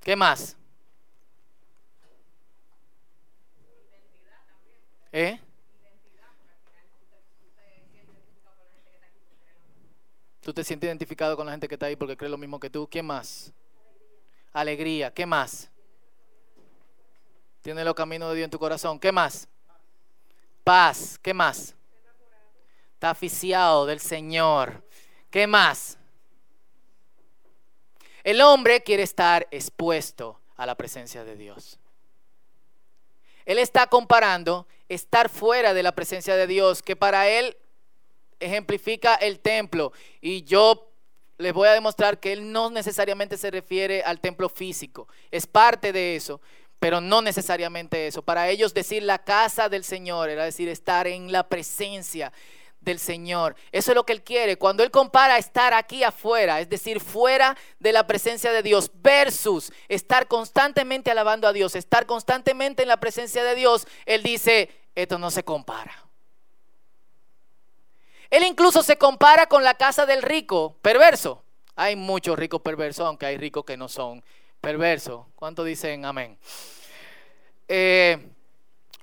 ¿Qué 0.00 0.16
más? 0.16 0.56
¿Eh? 5.12 5.40
Tú 10.40 10.52
te 10.52 10.62
sientes 10.62 10.88
identificado 10.88 11.36
con 11.36 11.46
la 11.46 11.52
gente 11.52 11.68
que 11.68 11.76
está 11.76 11.86
ahí 11.86 11.96
porque 11.96 12.16
cree 12.16 12.28
lo 12.28 12.36
mismo 12.36 12.60
que 12.60 12.68
tú. 12.68 12.86
¿Qué 12.88 13.02
más? 13.02 13.52
Alegría. 14.52 15.14
¿Qué 15.14 15.24
más? 15.24 15.70
Tiene 17.62 17.82
los 17.82 17.94
caminos 17.94 18.28
de 18.30 18.36
Dios 18.36 18.44
en 18.44 18.50
tu 18.50 18.58
corazón. 18.58 18.98
¿Qué 18.98 19.10
más? 19.10 19.48
Paz. 20.64 21.18
¿Qué 21.22 21.32
más? 21.32 21.74
Aficiado 23.04 23.86
del 23.86 24.00
Señor. 24.00 24.82
¿Qué 25.30 25.46
más? 25.46 25.98
El 28.22 28.40
hombre 28.40 28.82
quiere 28.82 29.02
estar 29.02 29.46
expuesto 29.50 30.40
a 30.56 30.64
la 30.64 30.74
presencia 30.74 31.24
de 31.24 31.36
Dios. 31.36 31.78
Él 33.44 33.58
está 33.58 33.86
comparando 33.86 34.66
estar 34.88 35.28
fuera 35.28 35.74
de 35.74 35.82
la 35.82 35.94
presencia 35.94 36.36
de 36.36 36.46
Dios, 36.46 36.82
que 36.82 36.96
para 36.96 37.28
él 37.28 37.56
ejemplifica 38.40 39.14
el 39.16 39.40
templo. 39.40 39.92
Y 40.20 40.44
yo 40.44 40.90
les 41.38 41.52
voy 41.52 41.68
a 41.68 41.72
demostrar 41.72 42.20
que 42.20 42.32
él 42.32 42.52
no 42.52 42.70
necesariamente 42.70 43.36
se 43.36 43.50
refiere 43.50 44.02
al 44.02 44.20
templo 44.20 44.48
físico. 44.48 45.08
Es 45.30 45.46
parte 45.46 45.92
de 45.92 46.16
eso, 46.16 46.40
pero 46.78 47.00
no 47.00 47.22
necesariamente 47.22 48.06
eso. 48.06 48.22
Para 48.22 48.48
ellos 48.48 48.72
decir 48.72 49.02
la 49.02 49.18
casa 49.18 49.68
del 49.68 49.84
Señor 49.84 50.30
era 50.30 50.44
decir 50.44 50.68
estar 50.68 51.06
en 51.06 51.32
la 51.32 51.48
presencia 51.48 52.32
del 52.84 52.98
Señor. 52.98 53.56
Eso 53.72 53.90
es 53.90 53.94
lo 53.94 54.04
que 54.04 54.12
Él 54.12 54.22
quiere. 54.22 54.56
Cuando 54.56 54.82
Él 54.82 54.90
compara 54.90 55.38
estar 55.38 55.72
aquí 55.74 56.04
afuera, 56.04 56.60
es 56.60 56.68
decir, 56.68 57.00
fuera 57.00 57.56
de 57.78 57.92
la 57.92 58.06
presencia 58.06 58.52
de 58.52 58.62
Dios, 58.62 58.90
versus 58.94 59.72
estar 59.88 60.28
constantemente 60.28 61.10
alabando 61.10 61.48
a 61.48 61.52
Dios, 61.52 61.74
estar 61.74 62.06
constantemente 62.06 62.82
en 62.82 62.88
la 62.88 62.98
presencia 62.98 63.42
de 63.42 63.54
Dios, 63.54 63.86
Él 64.06 64.22
dice, 64.22 64.70
esto 64.94 65.18
no 65.18 65.30
se 65.30 65.42
compara. 65.42 66.04
Él 68.30 68.44
incluso 68.44 68.82
se 68.82 68.96
compara 68.96 69.46
con 69.46 69.64
la 69.64 69.74
casa 69.74 70.06
del 70.06 70.22
rico 70.22 70.76
perverso. 70.82 71.42
Hay 71.76 71.96
muchos 71.96 72.38
ricos 72.38 72.60
perversos, 72.60 73.06
aunque 73.06 73.26
hay 73.26 73.36
ricos 73.36 73.64
que 73.64 73.76
no 73.76 73.88
son 73.88 74.22
perversos. 74.60 75.26
¿Cuántos 75.34 75.66
dicen 75.66 76.04
amén? 76.04 76.38
Eh, 77.68 78.30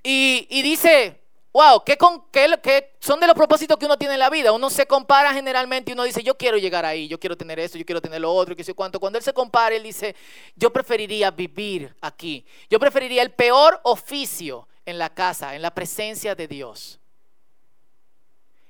y 0.03 0.61
dice, 0.61 1.20
Wow, 1.53 1.83
¿qué, 1.83 1.97
con, 1.97 2.23
qué, 2.31 2.93
son 3.01 3.19
de 3.19 3.27
los 3.27 3.35
propósitos 3.35 3.77
que 3.77 3.85
uno 3.85 3.97
tiene 3.97 4.13
en 4.13 4.21
la 4.21 4.29
vida? 4.29 4.53
Uno 4.53 4.69
se 4.69 4.85
compara 4.85 5.33
generalmente 5.33 5.91
y 5.91 5.93
uno 5.93 6.03
dice, 6.03 6.23
yo 6.23 6.37
quiero 6.37 6.57
llegar 6.57 6.85
ahí, 6.85 7.09
yo 7.09 7.19
quiero 7.19 7.35
tener 7.35 7.59
esto, 7.59 7.77
yo 7.77 7.85
quiero 7.85 8.01
tener 8.01 8.21
lo 8.21 8.33
otro, 8.33 8.55
que 8.55 8.63
sé 8.63 8.73
cuánto. 8.73 9.01
Cuando 9.01 9.17
él 9.17 9.23
se 9.23 9.33
compara, 9.33 9.75
él 9.75 9.83
dice, 9.83 10.15
yo 10.55 10.71
preferiría 10.71 11.29
vivir 11.29 11.93
aquí. 11.99 12.45
Yo 12.69 12.79
preferiría 12.79 13.21
el 13.21 13.31
peor 13.31 13.81
oficio 13.83 14.69
en 14.85 14.97
la 14.97 15.13
casa, 15.13 15.53
en 15.53 15.61
la 15.61 15.75
presencia 15.75 16.35
de 16.35 16.47
Dios, 16.47 16.99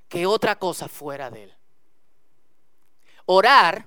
que 0.09 0.25
otra 0.25 0.57
cosa 0.57 0.88
fuera 0.88 1.29
de 1.29 1.43
él. 1.43 1.53
Orar 3.27 3.85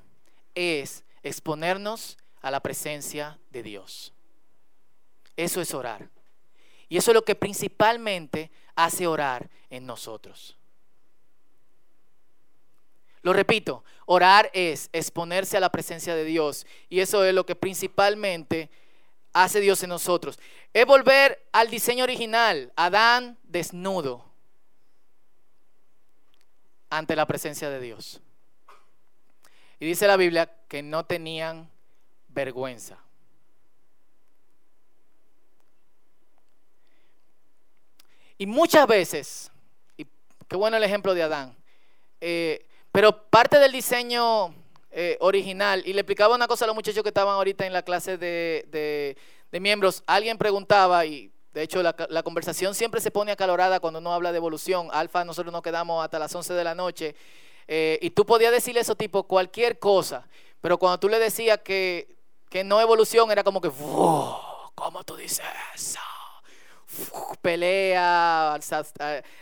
es 0.55 1.03
exponernos 1.25 2.17
a 2.41 2.51
la 2.53 2.61
presencia 2.61 3.39
de 3.51 3.65
Dios. 3.65 4.13
Eso 5.37 5.61
es 5.61 5.75
orar. 5.75 6.09
Y 6.89 6.97
eso 6.97 7.11
es 7.11 7.15
lo 7.15 7.25
que 7.25 7.35
principalmente 7.35 8.53
hace 8.77 9.07
orar 9.07 9.49
en 9.71 9.87
nosotros. 9.87 10.57
Lo 13.23 13.33
repito, 13.33 13.85
orar 14.07 14.51
es 14.53 14.91
exponerse 14.93 15.57
a 15.57 15.61
la 15.61 15.73
presencia 15.73 16.15
de 16.15 16.25
Dios 16.25 16.67
y 16.91 17.01
eso 17.01 17.25
es 17.25 17.35
lo 17.35 17.47
que 17.47 17.57
principalmente 17.57 18.71
hace 19.33 19.61
Dios 19.61 19.83
en 19.83 19.89
nosotros. 19.89 20.39
Es 20.73 20.85
volver 20.87 21.47
al 21.53 21.71
diseño 21.71 22.05
original, 22.05 22.73
Adán 22.77 23.39
desnudo 23.45 24.25
ante 26.91 27.17
la 27.17 27.27
presencia 27.27 27.71
de 27.71 27.81
Dios. 27.81 28.21
Y 29.81 29.87
dice 29.87 30.07
la 30.07 30.17
Biblia 30.17 30.55
que 30.69 30.83
no 30.83 31.05
tenían 31.05 31.71
vergüenza. 32.29 33.04
Y 38.45 38.47
muchas 38.47 38.87
veces, 38.87 39.51
y 39.97 40.07
qué 40.47 40.57
bueno 40.57 40.77
el 40.77 40.85
ejemplo 40.85 41.15
de 41.15 41.23
Adán, 41.23 41.57
eh, 42.21 42.67
pero 42.93 43.27
parte 43.31 43.59
del 43.59 43.73
diseño 43.73 44.55
eh, 44.91 45.17
original, 45.21 45.83
y 45.87 45.95
le 45.95 46.03
explicaba 46.03 46.35
una 46.35 46.47
cosa 46.47 46.67
a 46.67 46.69
los 46.69 46.77
muchachos 46.77 47.03
que 47.03 47.09
estaban 47.09 47.37
ahorita 47.37 47.65
en 47.65 47.73
la 47.73 47.81
clase 47.81 48.19
de, 48.19 49.17
miembros, 49.53 50.03
alguien 50.07 50.37
preguntaba, 50.37 51.07
y 51.07 51.33
de 51.55 51.63
hecho 51.63 51.83
la, 51.83 52.23
conversación 52.23 52.75
siempre 52.75 53.01
se 53.01 53.11
pone 53.11 53.33
acalorada 53.33 53.81
cuando 53.81 53.99
uno 53.99 54.13
habla 54.13 54.31
de 54.31 54.37
evolución, 54.37 54.89
alfa 54.93 55.25
nosotros 55.25 55.51
nos 55.51 55.63
quedamos 55.63 56.05
hasta 56.05 56.19
las 56.19 56.35
11 56.35 56.53
de 56.53 56.65
la 56.65 56.75
noche, 56.75 57.17
eh, 57.67 57.99
y 58.03 58.11
tú 58.11 58.27
podías 58.27 58.53
decirle 58.53 58.81
eso 58.81 58.95
tipo 58.95 59.23
cualquier 59.23 59.79
cosa, 59.79 60.29
pero 60.61 60.77
cuando 60.77 61.01
tú 61.01 61.09
le 61.09 61.19
decías 61.19 61.61
que, 61.65 62.15
que 62.51 62.63
no 62.63 62.79
evolución 62.79 63.33
era 63.33 63.43
como 63.43 63.63
que, 63.63 63.71
¿cómo 63.71 65.03
tú 65.07 65.17
dices 65.17 65.47
eso? 65.75 65.99
Pelea, 67.41 68.59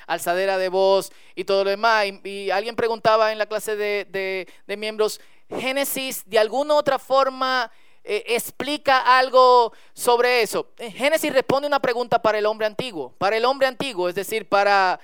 alzadera 0.07 0.59
de 0.59 0.69
voz 0.69 1.13
y 1.35 1.45
todo 1.45 1.65
lo 1.65 1.71
demás. 1.71 2.07
Y, 2.25 2.51
alguien 2.51 2.77
preguntaba 2.77 3.33
en 3.33 3.39
la 3.39 3.47
clase 3.47 3.77
de, 3.77 4.47
miembros, 4.77 5.21
Génesis 5.49 6.23
de 6.27 6.39
alguna 6.39 6.75
otra 6.75 6.99
forma 6.99 7.71
eh, 8.05 8.25
explica 8.29 9.19
algo 9.19 9.73
sobre 9.93 10.43
eso. 10.43 10.69
Eh, 10.79 10.91
Génesis 10.91 11.33
responde 11.33 11.69
una 11.69 11.81
pregunta 11.81 12.21
para 12.21 12.39
el 12.39 12.47
hombre 12.47 12.67
antiguo, 12.67 13.13
para 13.19 13.37
el 13.37 13.45
hombre 13.45 13.69
antiguo, 13.69 14.09
es 14.09 14.15
decir, 14.15 14.49
para 14.49 14.99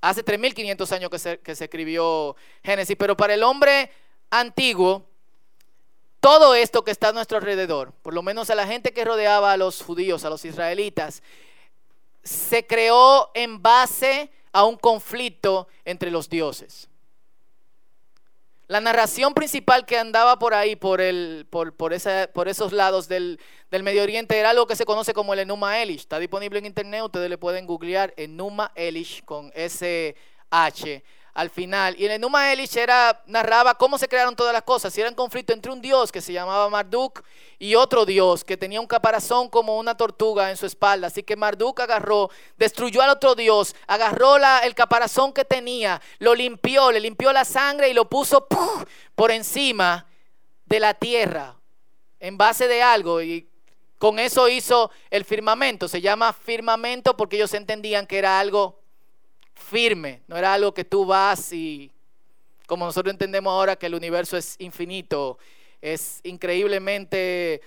hace 0.00 0.24
3.500 0.24 0.92
años 0.92 1.10
que 1.10 1.18
se, 1.18 1.38
que 1.40 1.54
se 1.54 1.64
escribió 1.64 2.36
Génesis, 2.64 2.96
pero 2.98 3.16
para 3.16 3.34
el 3.34 3.42
hombre 3.42 3.90
antiguo, 4.30 5.04
todo 6.20 6.54
esto 6.54 6.82
que 6.82 6.90
está 6.90 7.10
a 7.10 7.12
nuestro 7.12 7.38
alrededor, 7.38 7.92
por 8.02 8.12
lo 8.12 8.22
menos 8.22 8.50
a 8.50 8.54
la 8.54 8.66
gente 8.66 8.92
que 8.92 9.04
rodeaba 9.04 9.52
a 9.52 9.56
los 9.56 9.82
judíos, 9.82 10.24
a 10.24 10.30
los 10.30 10.44
israelitas, 10.44 11.22
se 12.26 12.66
creó 12.66 13.30
en 13.34 13.62
base 13.62 14.30
a 14.52 14.64
un 14.64 14.76
conflicto 14.76 15.68
entre 15.84 16.10
los 16.10 16.28
dioses. 16.28 16.88
La 18.68 18.80
narración 18.80 19.32
principal 19.32 19.86
que 19.86 19.96
andaba 19.96 20.40
por 20.40 20.52
ahí, 20.52 20.74
por, 20.74 21.00
el, 21.00 21.46
por, 21.48 21.72
por, 21.76 21.94
por 22.32 22.48
esos 22.48 22.72
lados 22.72 23.06
del, 23.06 23.38
del, 23.70 23.82
Medio 23.84 24.02
Oriente, 24.02 24.36
era 24.36 24.50
algo 24.50 24.66
que 24.66 24.74
se 24.74 24.84
conoce 24.84 25.14
como 25.14 25.34
el 25.34 25.40
Enuma 25.40 25.80
Elish. 25.80 26.00
Está 26.00 26.18
disponible 26.18 26.58
en 26.58 26.66
internet, 26.66 27.02
ustedes 27.04 27.30
le 27.30 27.38
pueden 27.38 27.64
googlear 27.64 28.12
Enuma 28.16 28.72
Elish 28.74 29.22
con 29.24 29.52
S-H 29.54 31.04
al 31.36 31.50
final. 31.50 31.94
Y 31.98 32.06
el 32.06 32.12
Enuma 32.12 32.50
Elish 32.50 32.78
era, 32.78 33.22
narraba 33.26 33.74
cómo 33.74 33.98
se 33.98 34.08
crearon 34.08 34.34
todas 34.34 34.54
las 34.54 34.62
cosas. 34.62 34.96
Y 34.96 35.02
era 35.02 35.10
un 35.10 35.14
conflicto 35.14 35.52
entre 35.52 35.70
un 35.70 35.82
dios 35.82 36.10
que 36.10 36.22
se 36.22 36.32
llamaba 36.32 36.70
Marduk 36.70 37.22
y 37.58 37.74
otro 37.74 38.06
dios 38.06 38.42
que 38.42 38.56
tenía 38.56 38.80
un 38.80 38.86
caparazón 38.86 39.50
como 39.50 39.76
una 39.78 39.94
tortuga 39.94 40.50
en 40.50 40.56
su 40.56 40.64
espalda. 40.64 41.08
Así 41.08 41.22
que 41.22 41.36
Marduk 41.36 41.78
agarró, 41.78 42.30
destruyó 42.56 43.02
al 43.02 43.10
otro 43.10 43.34
dios, 43.34 43.76
agarró 43.86 44.38
la, 44.38 44.60
el 44.60 44.74
caparazón 44.74 45.34
que 45.34 45.44
tenía, 45.44 46.00
lo 46.20 46.34
limpió, 46.34 46.90
le 46.90 47.00
limpió 47.00 47.30
la 47.34 47.44
sangre 47.44 47.90
y 47.90 47.92
lo 47.92 48.08
puso 48.08 48.48
por 49.14 49.30
encima 49.30 50.06
de 50.64 50.80
la 50.80 50.94
tierra 50.94 51.54
en 52.18 52.38
base 52.38 52.66
de 52.66 52.82
algo. 52.82 53.20
Y 53.20 53.46
con 53.98 54.18
eso 54.18 54.48
hizo 54.48 54.90
el 55.10 55.26
firmamento. 55.26 55.86
Se 55.86 56.00
llama 56.00 56.32
firmamento 56.32 57.14
porque 57.14 57.36
ellos 57.36 57.52
entendían 57.52 58.06
que 58.06 58.16
era 58.16 58.40
algo 58.40 58.85
firme, 59.56 60.22
no 60.28 60.36
era 60.36 60.54
algo 60.54 60.72
que 60.72 60.84
tú 60.84 61.04
vas 61.04 61.52
y, 61.52 61.90
como 62.66 62.84
nosotros 62.84 63.12
entendemos 63.12 63.50
ahora 63.50 63.76
que 63.76 63.86
el 63.86 63.94
universo 63.94 64.36
es 64.36 64.54
infinito, 64.60 65.38
es 65.80 66.20
increíblemente 66.22 67.60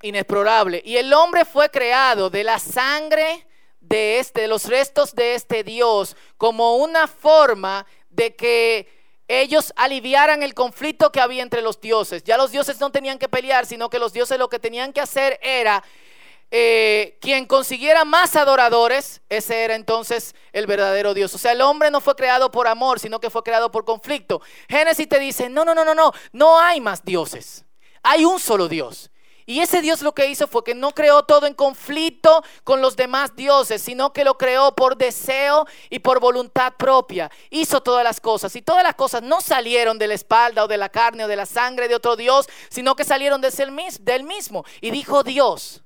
inexplorable. 0.00 0.82
Y 0.84 0.96
el 0.96 1.12
hombre 1.12 1.44
fue 1.44 1.70
creado 1.70 2.30
de 2.30 2.44
la 2.44 2.58
sangre 2.58 3.46
de 3.80 4.18
este, 4.18 4.42
de 4.42 4.48
los 4.48 4.66
restos 4.66 5.14
de 5.14 5.34
este 5.34 5.64
Dios, 5.64 6.16
como 6.38 6.76
una 6.76 7.06
forma 7.08 7.84
de 8.10 8.34
que 8.34 8.88
ellos 9.28 9.72
aliviaran 9.76 10.42
el 10.42 10.54
conflicto 10.54 11.10
que 11.10 11.20
había 11.20 11.42
entre 11.42 11.62
los 11.62 11.80
dioses. 11.80 12.22
Ya 12.22 12.36
los 12.36 12.52
dioses 12.52 12.80
no 12.80 12.90
tenían 12.90 13.18
que 13.18 13.28
pelear, 13.28 13.66
sino 13.66 13.88
que 13.88 13.98
los 13.98 14.12
dioses 14.12 14.38
lo 14.38 14.48
que 14.48 14.58
tenían 14.58 14.92
que 14.92 15.00
hacer 15.00 15.38
era 15.42 15.82
eh, 16.54 17.16
quien 17.22 17.46
consiguiera 17.46 18.04
más 18.04 18.36
adoradores, 18.36 19.22
ese 19.30 19.64
era 19.64 19.74
entonces 19.74 20.34
el 20.52 20.66
verdadero 20.66 21.14
Dios. 21.14 21.34
O 21.34 21.38
sea, 21.38 21.52
el 21.52 21.62
hombre 21.62 21.90
no 21.90 22.02
fue 22.02 22.14
creado 22.14 22.50
por 22.50 22.68
amor, 22.68 23.00
sino 23.00 23.20
que 23.20 23.30
fue 23.30 23.42
creado 23.42 23.72
por 23.72 23.86
conflicto. 23.86 24.42
Génesis 24.68 25.08
te 25.08 25.18
dice, 25.18 25.48
no, 25.48 25.64
no, 25.64 25.74
no, 25.74 25.82
no, 25.82 25.94
no, 25.94 26.12
no 26.32 26.60
hay 26.60 26.78
más 26.82 27.02
dioses. 27.06 27.64
Hay 28.02 28.26
un 28.26 28.38
solo 28.38 28.68
Dios. 28.68 29.10
Y 29.46 29.60
ese 29.60 29.80
Dios 29.80 30.02
lo 30.02 30.12
que 30.12 30.26
hizo 30.26 30.46
fue 30.46 30.62
que 30.62 30.74
no 30.74 30.92
creó 30.92 31.22
todo 31.22 31.46
en 31.46 31.54
conflicto 31.54 32.44
con 32.64 32.82
los 32.82 32.96
demás 32.96 33.34
dioses, 33.34 33.80
sino 33.80 34.12
que 34.12 34.22
lo 34.22 34.36
creó 34.36 34.74
por 34.74 34.98
deseo 34.98 35.66
y 35.88 36.00
por 36.00 36.20
voluntad 36.20 36.74
propia. 36.76 37.30
Hizo 37.48 37.80
todas 37.80 38.04
las 38.04 38.20
cosas. 38.20 38.54
Y 38.56 38.60
todas 38.60 38.82
las 38.82 38.94
cosas 38.94 39.22
no 39.22 39.40
salieron 39.40 39.98
de 39.98 40.06
la 40.06 40.14
espalda 40.14 40.64
o 40.64 40.68
de 40.68 40.76
la 40.76 40.90
carne 40.90 41.24
o 41.24 41.28
de 41.28 41.36
la 41.36 41.46
sangre 41.46 41.88
de 41.88 41.94
otro 41.94 42.14
Dios, 42.14 42.46
sino 42.68 42.94
que 42.94 43.04
salieron 43.04 43.40
de 43.40 43.50
del 44.00 44.24
mismo. 44.24 44.66
Y 44.82 44.90
dijo 44.90 45.22
Dios, 45.22 45.82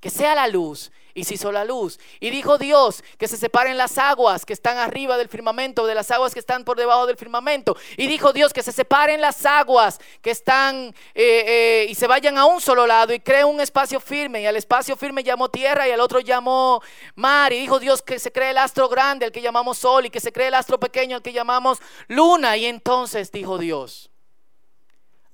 que 0.00 0.10
sea 0.10 0.34
la 0.34 0.48
luz. 0.48 0.90
Y 1.14 1.24
se 1.24 1.34
hizo 1.34 1.50
la 1.50 1.64
luz. 1.64 1.98
Y 2.20 2.30
dijo 2.30 2.58
Dios 2.58 3.02
que 3.16 3.26
se 3.26 3.36
separen 3.36 3.76
las 3.76 3.98
aguas 3.98 4.46
que 4.46 4.52
están 4.52 4.78
arriba 4.78 5.16
del 5.16 5.28
firmamento 5.28 5.84
de 5.84 5.96
las 5.96 6.12
aguas 6.12 6.32
que 6.32 6.38
están 6.38 6.64
por 6.64 6.76
debajo 6.76 7.08
del 7.08 7.16
firmamento. 7.16 7.76
Y 7.96 8.06
dijo 8.06 8.32
Dios 8.32 8.52
que 8.52 8.62
se 8.62 8.70
separen 8.70 9.20
las 9.20 9.44
aguas 9.44 9.98
que 10.22 10.30
están 10.30 10.94
eh, 11.14 11.84
eh, 11.84 11.86
y 11.88 11.96
se 11.96 12.06
vayan 12.06 12.38
a 12.38 12.44
un 12.44 12.60
solo 12.60 12.86
lado 12.86 13.12
y 13.12 13.18
cree 13.18 13.44
un 13.44 13.60
espacio 13.60 13.98
firme. 13.98 14.42
Y 14.42 14.46
al 14.46 14.54
espacio 14.54 14.94
firme 14.96 15.24
llamó 15.24 15.48
tierra 15.48 15.88
y 15.88 15.90
al 15.90 15.98
otro 15.98 16.20
llamó 16.20 16.80
mar. 17.16 17.52
Y 17.52 17.58
dijo 17.58 17.80
Dios 17.80 18.00
que 18.00 18.20
se 18.20 18.30
cree 18.30 18.50
el 18.50 18.58
astro 18.58 18.88
grande, 18.88 19.26
el 19.26 19.32
que 19.32 19.42
llamamos 19.42 19.78
sol, 19.78 20.06
y 20.06 20.10
que 20.10 20.20
se 20.20 20.30
cree 20.30 20.48
el 20.48 20.54
astro 20.54 20.78
pequeño, 20.78 21.16
el 21.16 21.22
que 21.22 21.32
llamamos 21.32 21.78
luna. 22.06 22.56
Y 22.56 22.66
entonces 22.66 23.32
dijo 23.32 23.58
Dios, 23.58 24.08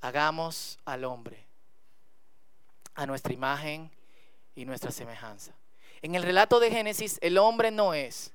hagamos 0.01 0.79
al 0.87 1.05
hombre 1.05 1.47
a 2.95 3.05
nuestra 3.05 3.35
imagen 3.35 3.94
y 4.55 4.65
nuestra 4.65 4.91
semejanza. 4.91 5.53
En 6.03 6.15
el 6.15 6.23
relato 6.23 6.61
de 6.61 6.71
Génesis, 6.71 7.19
el 7.23 7.39
hombre 7.39 7.71
no 7.71 7.95
es 7.95 8.33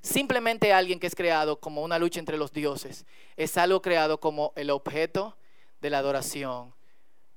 simplemente 0.00 0.72
alguien 0.72 0.98
que 0.98 1.06
es 1.06 1.14
creado 1.14 1.60
como 1.60 1.82
una 1.82 1.98
lucha 1.98 2.18
entre 2.18 2.36
los 2.36 2.52
dioses, 2.52 3.06
es 3.36 3.56
algo 3.56 3.80
creado 3.80 4.18
como 4.18 4.52
el 4.56 4.70
objeto 4.70 5.36
de 5.80 5.90
la 5.90 5.98
adoración 5.98 6.74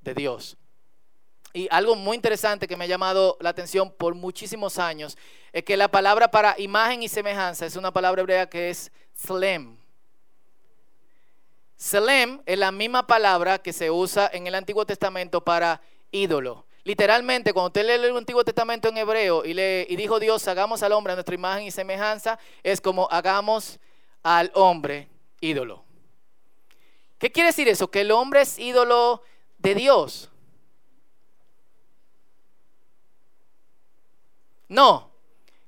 de 0.01 0.13
Dios. 0.13 0.58
Y 1.54 1.68
algo 1.72 1.96
muy 1.96 2.15
interesante 2.15 2.68
que 2.68 2.75
me 2.75 2.84
ha 2.84 2.88
llamado 2.88 3.38
la 3.39 3.51
atención 3.51 3.92
por 3.92 4.13
muchísimos 4.13 4.77
años 4.77 5.18
es 5.54 5.63
que 5.63 5.77
la 5.77 5.88
palabra 5.88 6.30
para 6.30 6.60
imagen 6.60 7.01
y 7.01 7.08
semejanza 7.08 7.65
es 7.65 7.77
una 7.77 7.94
palabra 7.94 8.22
hebrea 8.22 8.50
que 8.50 8.70
es 8.70 8.92
slem. 9.13 9.77
Selem 11.77 12.42
es 12.46 12.58
la 12.58 12.72
misma 12.72 13.06
palabra 13.06 13.60
que 13.60 13.74
se 13.74 13.92
usa 13.92 14.30
en 14.34 14.48
el 14.48 14.56
Antiguo 14.56 14.86
Testamento 14.86 15.44
para 15.44 15.82
ídolo. 16.12 16.64
Literalmente, 16.86 17.51
cuando 17.51 17.68
usted 17.70 17.84
lee 17.84 18.08
el 18.08 18.15
Antiguo 18.15 18.46
Testamento 18.46 18.89
en 18.89 18.98
hebreo 18.98 19.44
y, 19.44 19.56
lee, 19.56 19.88
y 19.89 19.96
dijo 19.96 20.20
Dios, 20.20 20.48
hagamos 20.48 20.84
al 20.84 20.92
hombre 20.92 21.13
a 21.13 21.15
nuestra 21.15 21.34
imagen 21.34 21.65
y 21.65 21.72
semejanza, 21.72 22.38
es 22.62 22.80
como 22.80 23.08
hagamos 23.10 23.80
al 24.22 24.51
hombre 24.54 25.10
ídolo. 25.42 25.84
¿Qué 27.18 27.32
quiere 27.32 27.48
decir 27.48 27.68
eso? 27.68 27.89
Que 27.89 28.01
el 28.01 28.12
hombre 28.12 28.42
es 28.42 28.60
ídolo 28.60 29.24
de 29.58 29.74
Dios. 29.74 30.30
No, 34.68 35.10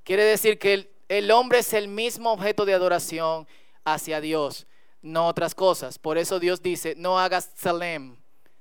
quiere 0.04 0.22
decir 0.22 0.56
que 0.60 0.74
el, 0.74 0.90
el, 1.08 1.32
hombre 1.32 1.58
es 1.58 1.72
el 1.72 1.88
mismo 1.88 2.30
objeto 2.32 2.64
de 2.64 2.74
adoración 2.74 3.48
hacia 3.82 4.20
Dios, 4.20 4.68
no 5.02 5.26
otras 5.26 5.56
cosas. 5.56 5.98
Por 5.98 6.16
eso 6.16 6.38
Dios 6.38 6.62
dice, 6.62 6.94
no 6.96 7.18
hagas 7.18 7.50
salem 7.56 8.16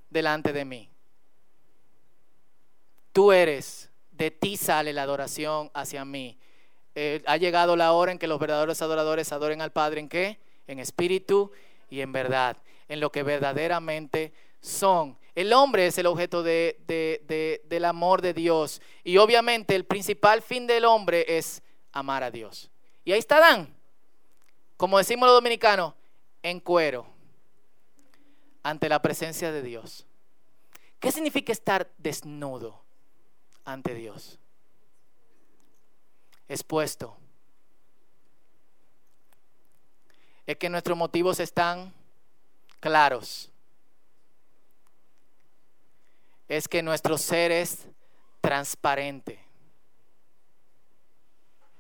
delante 0.10 0.54
de 0.54 0.66
mí 0.66 0.90
tú 3.18 3.32
eres, 3.32 3.90
de 4.12 4.30
ti 4.30 4.58
sale 4.58 4.94
la 4.94 5.02
adoración 5.02 5.72
hacia 5.74 6.06
mí. 6.06 6.38
Eh, 6.94 7.24
ha 7.26 7.38
llegado 7.38 7.76
la 7.76 7.92
hora 7.94 8.12
en 8.12 8.20
que 8.20 8.28
los 8.28 8.38
verdaderos 8.38 8.80
adoradores 8.84 9.32
adoren 9.32 9.60
al 9.60 9.72
Padre 9.72 10.02
en 10.02 10.08
qué? 10.08 10.40
En 10.68 10.78
espíritu 10.78 11.52
y 11.90 12.02
en 12.02 12.12
verdad, 12.12 12.58
en 12.88 13.00
lo 13.00 13.12
que 13.12 13.24
verdaderamente 13.24 14.34
son. 14.62 15.18
El 15.34 15.52
hombre 15.54 15.88
es 15.88 15.98
el 15.98 16.06
objeto 16.06 16.44
del 16.44 17.86
amor 17.86 18.22
de 18.22 18.36
Dios. 18.36 18.84
Y 19.04 19.18
obviamente 19.18 19.74
el 19.74 19.86
principal 19.86 20.44
fin 20.44 20.68
del 20.68 20.86
hombre 20.86 21.26
es 21.28 21.64
amar 21.94 22.22
a 22.22 22.30
Dios. 22.30 22.70
Y 23.04 23.14
ahí 23.14 23.20
está 23.20 23.40
Dan, 23.40 23.76
como 24.78 25.00
decimos 25.00 25.26
los 25.26 25.38
dominicanos, 25.38 25.96
en 26.44 26.60
cuero, 26.60 27.08
ante 28.62 28.88
la 28.88 29.02
presencia 29.02 29.52
de 29.52 29.64
Dios. 29.64 30.06
¿Qué 31.00 31.12
significa 31.12 31.52
estar 31.52 31.90
desnudo? 31.98 32.86
Ante 33.68 33.94
Dios. 33.94 34.40
Expuesto. 36.48 37.18
Es 40.46 40.56
que 40.56 40.70
nuestros 40.70 40.98
motivos 40.98 41.42
están 41.42 41.94
claros. 42.80 43.52
Es 46.48 46.70
que 46.70 46.82
nuestro 46.82 47.18
ser 47.18 47.52
es 47.52 47.90
transparente 48.40 49.38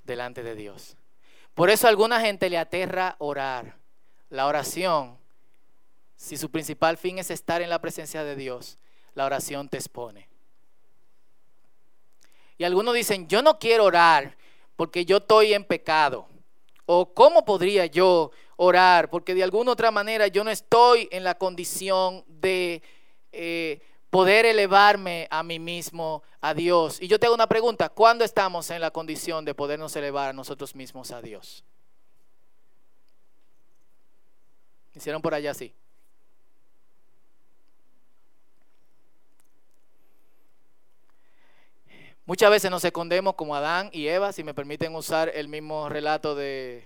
delante 0.03 0.43
de 0.43 0.55
Dios. 0.55 0.97
Por 1.53 1.69
eso 1.69 1.87
a 1.87 1.89
alguna 1.89 2.19
gente 2.19 2.49
le 2.49 2.57
aterra 2.57 3.15
orar. 3.19 3.77
La 4.29 4.47
oración, 4.47 5.17
si 6.17 6.35
su 6.35 6.51
principal 6.51 6.97
fin 6.97 7.17
es 7.17 7.31
estar 7.31 7.61
en 7.61 7.69
la 7.69 7.79
presencia 7.79 8.25
de 8.25 8.35
Dios, 8.35 8.77
la 9.15 9.25
oración 9.25 9.69
te 9.69 9.77
expone. 9.77 10.27
Y 12.57 12.63
algunos 12.63 12.93
dicen, 12.95 13.27
yo 13.27 13.41
no 13.41 13.59
quiero 13.59 13.85
orar 13.85 14.35
porque 14.75 15.05
yo 15.05 15.17
estoy 15.17 15.53
en 15.53 15.63
pecado. 15.63 16.27
O 16.85 17.13
cómo 17.13 17.43
podría 17.43 17.85
yo 17.85 18.31
orar 18.55 19.09
porque 19.09 19.35
de 19.35 19.43
alguna 19.43 19.71
otra 19.71 19.91
manera 19.91 20.27
yo 20.27 20.43
no 20.43 20.49
estoy 20.49 21.07
en 21.11 21.23
la 21.23 21.35
condición 21.35 22.23
de 22.27 22.81
eh, 23.31 23.81
poder 24.09 24.45
elevarme 24.45 25.27
a 25.29 25.43
mí 25.43 25.59
mismo, 25.59 26.23
a 26.41 26.53
Dios. 26.53 27.01
Y 27.01 27.07
yo 27.07 27.19
tengo 27.19 27.35
una 27.35 27.47
pregunta, 27.47 27.89
¿cuándo 27.89 28.23
estamos 28.23 28.69
en 28.71 28.81
la 28.81 28.91
condición 28.91 29.45
de 29.45 29.53
podernos 29.53 29.95
elevar 29.95 30.29
a 30.29 30.33
nosotros 30.33 30.75
mismos 30.75 31.11
a 31.11 31.21
Dios? 31.21 31.63
Hicieron 34.95 35.21
por 35.21 35.35
allá 35.35 35.51
así. 35.51 35.73
Muchas 42.27 42.51
veces 42.51 42.69
nos 42.69 42.83
escondemos 42.83 43.35
como 43.35 43.55
Adán 43.55 43.89
y 43.93 44.07
Eva, 44.07 44.33
si 44.33 44.43
me 44.43 44.53
permiten 44.53 44.93
usar 44.93 45.31
el 45.33 45.47
mismo 45.47 45.87
relato 45.87 46.35
de, 46.35 46.85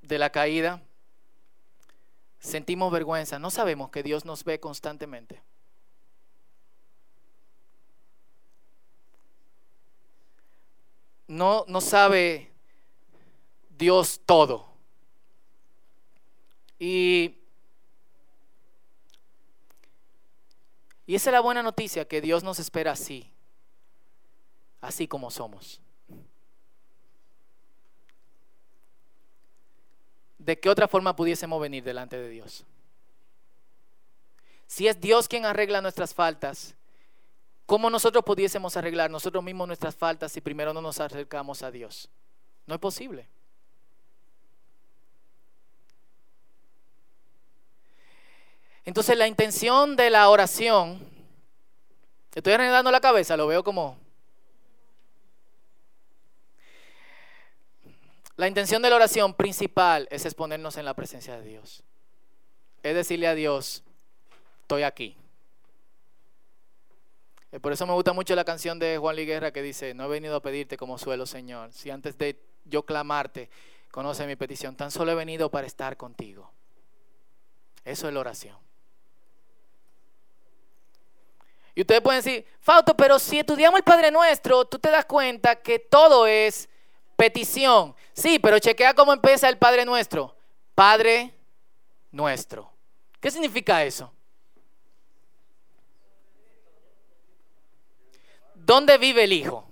de 0.00 0.18
la 0.18 0.30
caída. 0.30 0.82
Sentimos 2.38 2.90
vergüenza, 2.90 3.38
no 3.38 3.50
sabemos 3.50 3.90
que 3.90 4.02
Dios 4.02 4.24
nos 4.24 4.42
ve 4.42 4.58
constantemente. 4.58 5.42
No, 11.26 11.66
no 11.68 11.82
sabe 11.82 12.50
Dios 13.68 14.22
todo. 14.24 14.66
Y, 16.78 17.36
y 21.06 21.16
esa 21.16 21.28
es 21.28 21.34
la 21.34 21.40
buena 21.40 21.62
noticia, 21.62 22.08
que 22.08 22.22
Dios 22.22 22.42
nos 22.42 22.58
espera 22.58 22.92
así 22.92 23.30
así 24.80 25.08
como 25.08 25.30
somos. 25.30 25.80
¿De 30.38 30.58
qué 30.58 30.68
otra 30.68 30.86
forma 30.86 31.16
pudiésemos 31.16 31.60
venir 31.60 31.82
delante 31.82 32.16
de 32.16 32.28
Dios? 32.28 32.64
Si 34.66 34.86
es 34.86 35.00
Dios 35.00 35.28
quien 35.28 35.44
arregla 35.44 35.80
nuestras 35.80 36.14
faltas, 36.14 36.74
¿cómo 37.66 37.90
nosotros 37.90 38.24
pudiésemos 38.24 38.76
arreglar 38.76 39.10
nosotros 39.10 39.42
mismos 39.42 39.66
nuestras 39.66 39.96
faltas 39.96 40.32
si 40.32 40.40
primero 40.40 40.72
no 40.72 40.80
nos 40.80 41.00
acercamos 41.00 41.62
a 41.62 41.70
Dios? 41.70 42.08
No 42.66 42.74
es 42.74 42.80
posible. 42.80 43.26
Entonces 48.84 49.18
la 49.18 49.26
intención 49.26 49.96
de 49.96 50.10
la 50.10 50.28
oración, 50.28 51.00
estoy 52.32 52.52
arreglando 52.52 52.92
la 52.92 53.00
cabeza, 53.00 53.36
lo 53.36 53.48
veo 53.48 53.64
como 53.64 53.98
La 58.36 58.48
intención 58.48 58.82
de 58.82 58.90
la 58.90 58.96
oración 58.96 59.32
principal 59.34 60.06
es 60.10 60.26
exponernos 60.26 60.76
en 60.76 60.84
la 60.84 60.94
presencia 60.94 61.36
de 61.38 61.42
Dios. 61.42 61.82
Es 62.82 62.94
decirle 62.94 63.26
a 63.26 63.34
Dios, 63.34 63.82
estoy 64.62 64.82
aquí. 64.82 65.16
Y 67.50 67.58
por 67.58 67.72
eso 67.72 67.86
me 67.86 67.94
gusta 67.94 68.12
mucho 68.12 68.34
la 68.34 68.44
canción 68.44 68.78
de 68.78 68.98
Juan 68.98 69.16
Liguerra 69.16 69.52
que 69.52 69.62
dice, 69.62 69.94
no 69.94 70.04
he 70.04 70.08
venido 70.08 70.36
a 70.36 70.42
pedirte 70.42 70.76
como 70.76 70.98
suelo, 70.98 71.24
Señor. 71.24 71.72
Si 71.72 71.90
antes 71.90 72.18
de 72.18 72.38
yo 72.66 72.82
clamarte, 72.82 73.48
conoce 73.90 74.26
mi 74.26 74.36
petición, 74.36 74.76
tan 74.76 74.90
solo 74.90 75.12
he 75.12 75.14
venido 75.14 75.50
para 75.50 75.66
estar 75.66 75.96
contigo. 75.96 76.50
Eso 77.84 78.08
es 78.08 78.12
la 78.12 78.20
oración. 78.20 78.58
Y 81.74 81.82
ustedes 81.82 82.00
pueden 82.02 82.22
decir, 82.22 82.44
Fausto, 82.60 82.94
pero 82.94 83.18
si 83.18 83.38
estudiamos 83.38 83.78
el 83.78 83.84
Padre 83.84 84.10
Nuestro, 84.10 84.66
tú 84.66 84.78
te 84.78 84.90
das 84.90 85.06
cuenta 85.06 85.56
que 85.56 85.78
todo 85.78 86.26
es 86.26 86.68
petición. 87.16 87.94
Sí, 88.16 88.40
pero 88.40 88.58
chequea 88.58 88.94
cómo 88.94 89.12
empieza 89.12 89.48
el 89.48 89.58
Padre 89.58 89.84
Nuestro. 89.84 90.34
Padre 90.74 91.32
Nuestro. 92.10 92.72
¿Qué 93.20 93.30
significa 93.30 93.84
eso? 93.84 94.12
¿Dónde 98.54 98.98
vive 98.98 99.24
el 99.24 99.32
Hijo? 99.32 99.68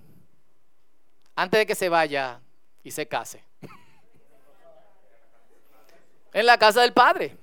Antes 1.34 1.58
de 1.58 1.66
que 1.66 1.74
se 1.74 1.88
vaya 1.88 2.40
y 2.84 2.92
se 2.92 3.08
case. 3.08 3.42
En 6.32 6.46
la 6.46 6.58
casa 6.58 6.82
del 6.82 6.92
Padre. 6.92 7.36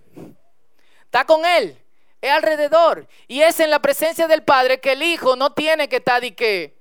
Está 1.05 1.25
con 1.25 1.45
Él 1.45 1.77
es 2.21 2.31
alrededor. 2.31 3.07
Y 3.27 3.41
es 3.41 3.59
en 3.59 3.71
la 3.71 3.79
presencia 3.79 4.27
del 4.27 4.43
Padre 4.43 4.79
que 4.79 4.93
el 4.93 5.01
Hijo 5.01 5.35
no 5.35 5.51
tiene 5.51 5.89
que 5.89 5.97
estar 5.97 6.23
y 6.23 6.31
que... 6.31 6.79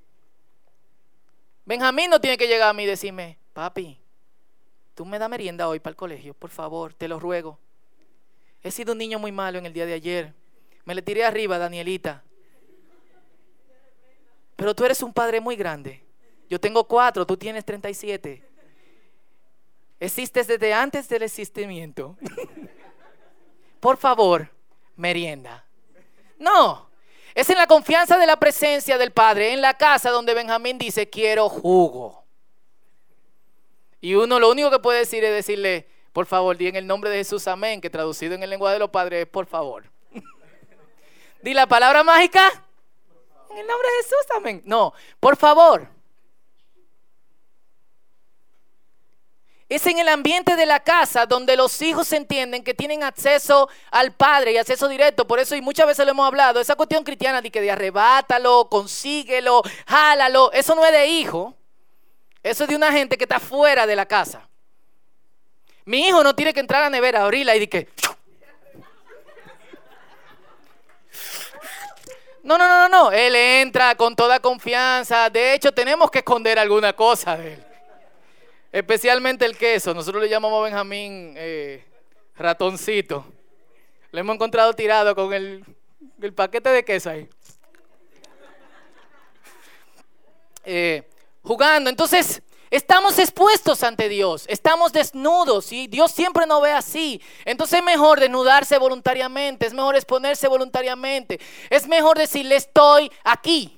Benjamín 1.64 2.11
no 2.11 2.20
tiene 2.20 2.37
que 2.37 2.46
llegar 2.46 2.68
a 2.68 2.72
mí 2.72 2.83
y 2.83 2.87
decirme, 2.87 3.38
papi, 3.52 4.00
tú 4.94 5.05
me 5.05 5.18
das 5.18 5.31
merienda 5.31 5.68
hoy 5.68 5.81
para 5.81 5.92
el 5.92 5.96
colegio, 5.96 6.35
por 6.35 6.50
favor, 6.50 6.94
te 6.94 7.09
lo 7.09 7.18
ruego. 7.18 7.59
He 8.62 8.70
sido 8.70 8.92
un 8.92 8.98
niño 8.98 9.18
muy 9.18 9.33
malo 9.33 9.59
en 9.59 9.66
el 9.66 9.72
día 9.72 9.87
de 9.87 9.94
ayer. 9.94 10.35
Me 10.85 10.94
le 10.94 11.03
tiré 11.03 11.24
arriba, 11.24 11.59
Danielita. 11.59 12.22
Pero 14.57 14.74
tú 14.74 14.85
eres 14.85 15.03
un 15.03 15.12
padre 15.12 15.40
muy 15.40 15.57
grande. 15.57 16.03
Yo 16.48 16.61
tengo 16.61 16.85
cuatro, 16.85 17.26
tú 17.26 17.37
tienes 17.37 17.64
37. 17.64 18.42
Existes 20.00 20.46
desde 20.46 20.74
antes 20.74 21.09
del 21.09 21.22
existimiento. 21.22 22.16
Por 23.81 23.96
favor, 23.96 24.50
merienda. 24.96 25.64
No, 26.38 26.90
es 27.35 27.48
en 27.48 27.57
la 27.57 27.66
confianza 27.66 28.18
de 28.18 28.26
la 28.26 28.37
presencia 28.37 28.98
del 28.98 29.12
Padre, 29.12 29.53
en 29.53 29.61
la 29.61 29.74
casa 29.74 30.11
donde 30.11 30.35
Benjamín 30.35 30.79
dice, 30.79 31.09
quiero 31.09 31.48
jugo. 31.48 32.19
Y 34.01 34.15
uno 34.15 34.39
lo 34.39 34.51
único 34.51 34.71
que 34.71 34.79
puede 34.79 35.01
decir 35.01 35.23
es 35.25 35.33
decirle, 35.33 35.87
por 36.13 36.27
favor, 36.27 36.57
di 36.57 36.69
en 36.69 36.77
el 36.77 36.87
nombre 36.87 37.11
de 37.11 37.19
Jesús, 37.19 37.47
amén, 37.47 37.81
que 37.81 37.91
traducido 37.91 38.35
en 38.35 38.43
el 38.43 38.51
lenguaje 38.51 38.75
de 38.75 38.81
los 38.81 38.91
padres 38.91 39.23
es 39.23 39.29
por 39.29 39.47
favor. 39.47 39.85
di 41.43 41.55
la 41.55 41.67
palabra 41.67 42.03
mágica, 42.03 42.49
en 43.51 43.59
el 43.59 43.67
nombre 43.67 43.89
de 43.89 44.03
Jesús, 44.03 44.37
amén. 44.37 44.63
No, 44.65 44.93
por 45.19 45.37
favor. 45.37 45.89
Es 49.69 49.87
en 49.87 50.01
el 50.01 50.09
ambiente 50.09 50.57
de 50.57 50.67
la 50.67 50.81
casa 50.81 51.27
donde 51.27 51.57
los 51.57 51.81
hijos 51.81 52.13
entienden 52.13 52.65
que 52.65 52.75
tienen 52.75 53.05
acceso 53.05 53.69
al 53.93 54.13
Padre 54.13 54.53
y 54.53 54.57
acceso 54.57 54.89
directo. 54.89 55.29
Por 55.29 55.39
eso, 55.39 55.55
y 55.55 55.63
muchas 55.63 55.87
veces 55.87 56.05
lo 56.05 56.11
hemos 56.11 56.27
hablado, 56.27 56.61
esa 56.61 56.75
cuestión 56.75 57.05
cristiana 57.05 57.41
de 57.41 57.53
que 57.53 57.61
de 57.61 57.71
arrebátalo, 57.71 58.69
consíguelo, 58.69 59.63
jálalo, 59.87 60.51
eso 60.53 60.75
no 60.75 60.85
es 60.85 60.91
de 60.91 61.07
hijo. 61.07 61.55
Eso 62.42 62.64
es 62.64 62.70
de 62.70 62.76
una 62.76 62.92
gente 62.92 63.16
que 63.18 63.24
está 63.24 63.38
fuera 63.38 63.87
de 63.87 63.96
la 63.96 64.07
casa. 64.07 64.48
Mi 65.85 66.09
hijo 66.09 66.22
no 66.22 66.35
tiene 66.35 66.53
que 66.55 66.61
entrar 66.61 66.83
a 66.83 66.85
la 66.87 66.90
nevera, 66.90 67.24
abrirla 67.24 67.57
y 67.57 67.66
que... 67.66 67.88
No, 72.42 72.57
no, 72.57 72.66
no, 72.66 72.88
no, 72.88 72.88
no. 72.88 73.12
Él 73.12 73.37
entra 73.37 73.94
con 73.94 74.16
toda 74.16 74.40
confianza. 74.40 75.29
De 75.29 75.53
hecho, 75.53 75.72
tenemos 75.72 76.11
que 76.11 76.18
esconder 76.18 76.59
alguna 76.59 76.94
cosa 76.94 77.37
de 77.37 77.55
él. 77.55 77.64
Especialmente 78.72 79.44
el 79.44 79.57
queso. 79.59 79.92
Nosotros 79.92 80.22
le 80.22 80.29
llamamos 80.29 80.64
Benjamín 80.64 81.35
eh, 81.37 81.85
ratoncito. 82.37 83.26
Le 84.11 84.20
hemos 84.20 84.35
encontrado 84.35 84.72
tirado 84.72 85.14
con 85.14 85.33
el, 85.33 85.64
paquete 86.35 86.70
de 86.70 86.85
queso 86.85 87.11
ahí. 87.11 87.29
Eh, 90.64 91.10
jugando. 91.42 91.90
Entonces, 91.90 92.42
estamos 92.70 93.18
expuestos 93.18 93.83
ante 93.83 94.09
Dios. 94.09 94.44
Estamos 94.48 94.92
desnudos 94.92 95.72
y 95.72 95.87
Dios 95.87 96.12
siempre 96.12 96.46
nos 96.46 96.62
ve 96.62 96.72
así. 96.72 97.20
Entonces 97.44 97.81
es 97.81 97.85
mejor 97.85 98.20
desnudarse 98.20 98.79
voluntariamente. 98.79 99.66
Es 99.66 99.74
mejor 99.74 99.96
exponerse 99.96 100.48
voluntariamente. 100.48 101.40
Es 101.68 101.87
mejor 101.87 102.18
decirle 102.18 102.57
estoy 102.57 103.11
aquí. 103.24 103.76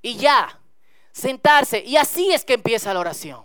Y 0.00 0.16
ya. 0.16 0.58
Sentarse. 1.12 1.82
Y 1.84 1.96
así 1.96 2.32
es 2.32 2.44
que 2.44 2.54
empieza 2.54 2.92
la 2.94 3.00
oración. 3.00 3.44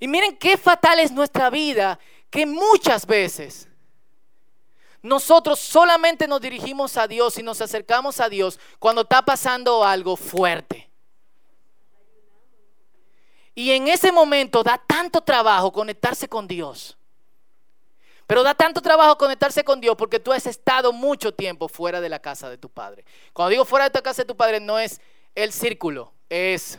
Y 0.00 0.08
miren 0.08 0.36
qué 0.36 0.56
fatal 0.58 0.98
es 0.98 1.12
nuestra 1.12 1.48
vida, 1.48 1.98
que 2.28 2.44
muchas 2.44 3.06
veces 3.06 3.68
nosotros 5.04 5.58
solamente 5.58 6.26
nos 6.26 6.40
dirigimos 6.40 6.96
a 6.96 7.06
Dios 7.06 7.36
y 7.36 7.42
nos 7.42 7.60
acercamos 7.60 8.20
a 8.20 8.30
Dios 8.30 8.58
cuando 8.78 9.02
está 9.02 9.20
pasando 9.20 9.84
algo 9.84 10.16
fuerte. 10.16 10.88
Y 13.54 13.72
en 13.72 13.88
ese 13.88 14.10
momento 14.10 14.62
da 14.62 14.78
tanto 14.78 15.20
trabajo 15.20 15.70
conectarse 15.70 16.26
con 16.26 16.48
Dios. 16.48 16.96
Pero 18.26 18.42
da 18.42 18.54
tanto 18.54 18.80
trabajo 18.80 19.18
conectarse 19.18 19.62
con 19.62 19.78
Dios 19.78 19.94
porque 19.94 20.18
tú 20.18 20.32
has 20.32 20.46
estado 20.46 20.90
mucho 20.90 21.34
tiempo 21.34 21.68
fuera 21.68 22.00
de 22.00 22.08
la 22.08 22.18
casa 22.18 22.48
de 22.48 22.56
tu 22.56 22.70
padre. 22.70 23.04
Cuando 23.34 23.50
digo 23.50 23.66
fuera 23.66 23.90
de 23.90 23.98
la 23.98 24.02
casa 24.02 24.22
de 24.22 24.28
tu 24.28 24.38
padre 24.38 24.58
no 24.58 24.78
es 24.78 25.02
el 25.34 25.52
círculo, 25.52 26.14
es 26.30 26.78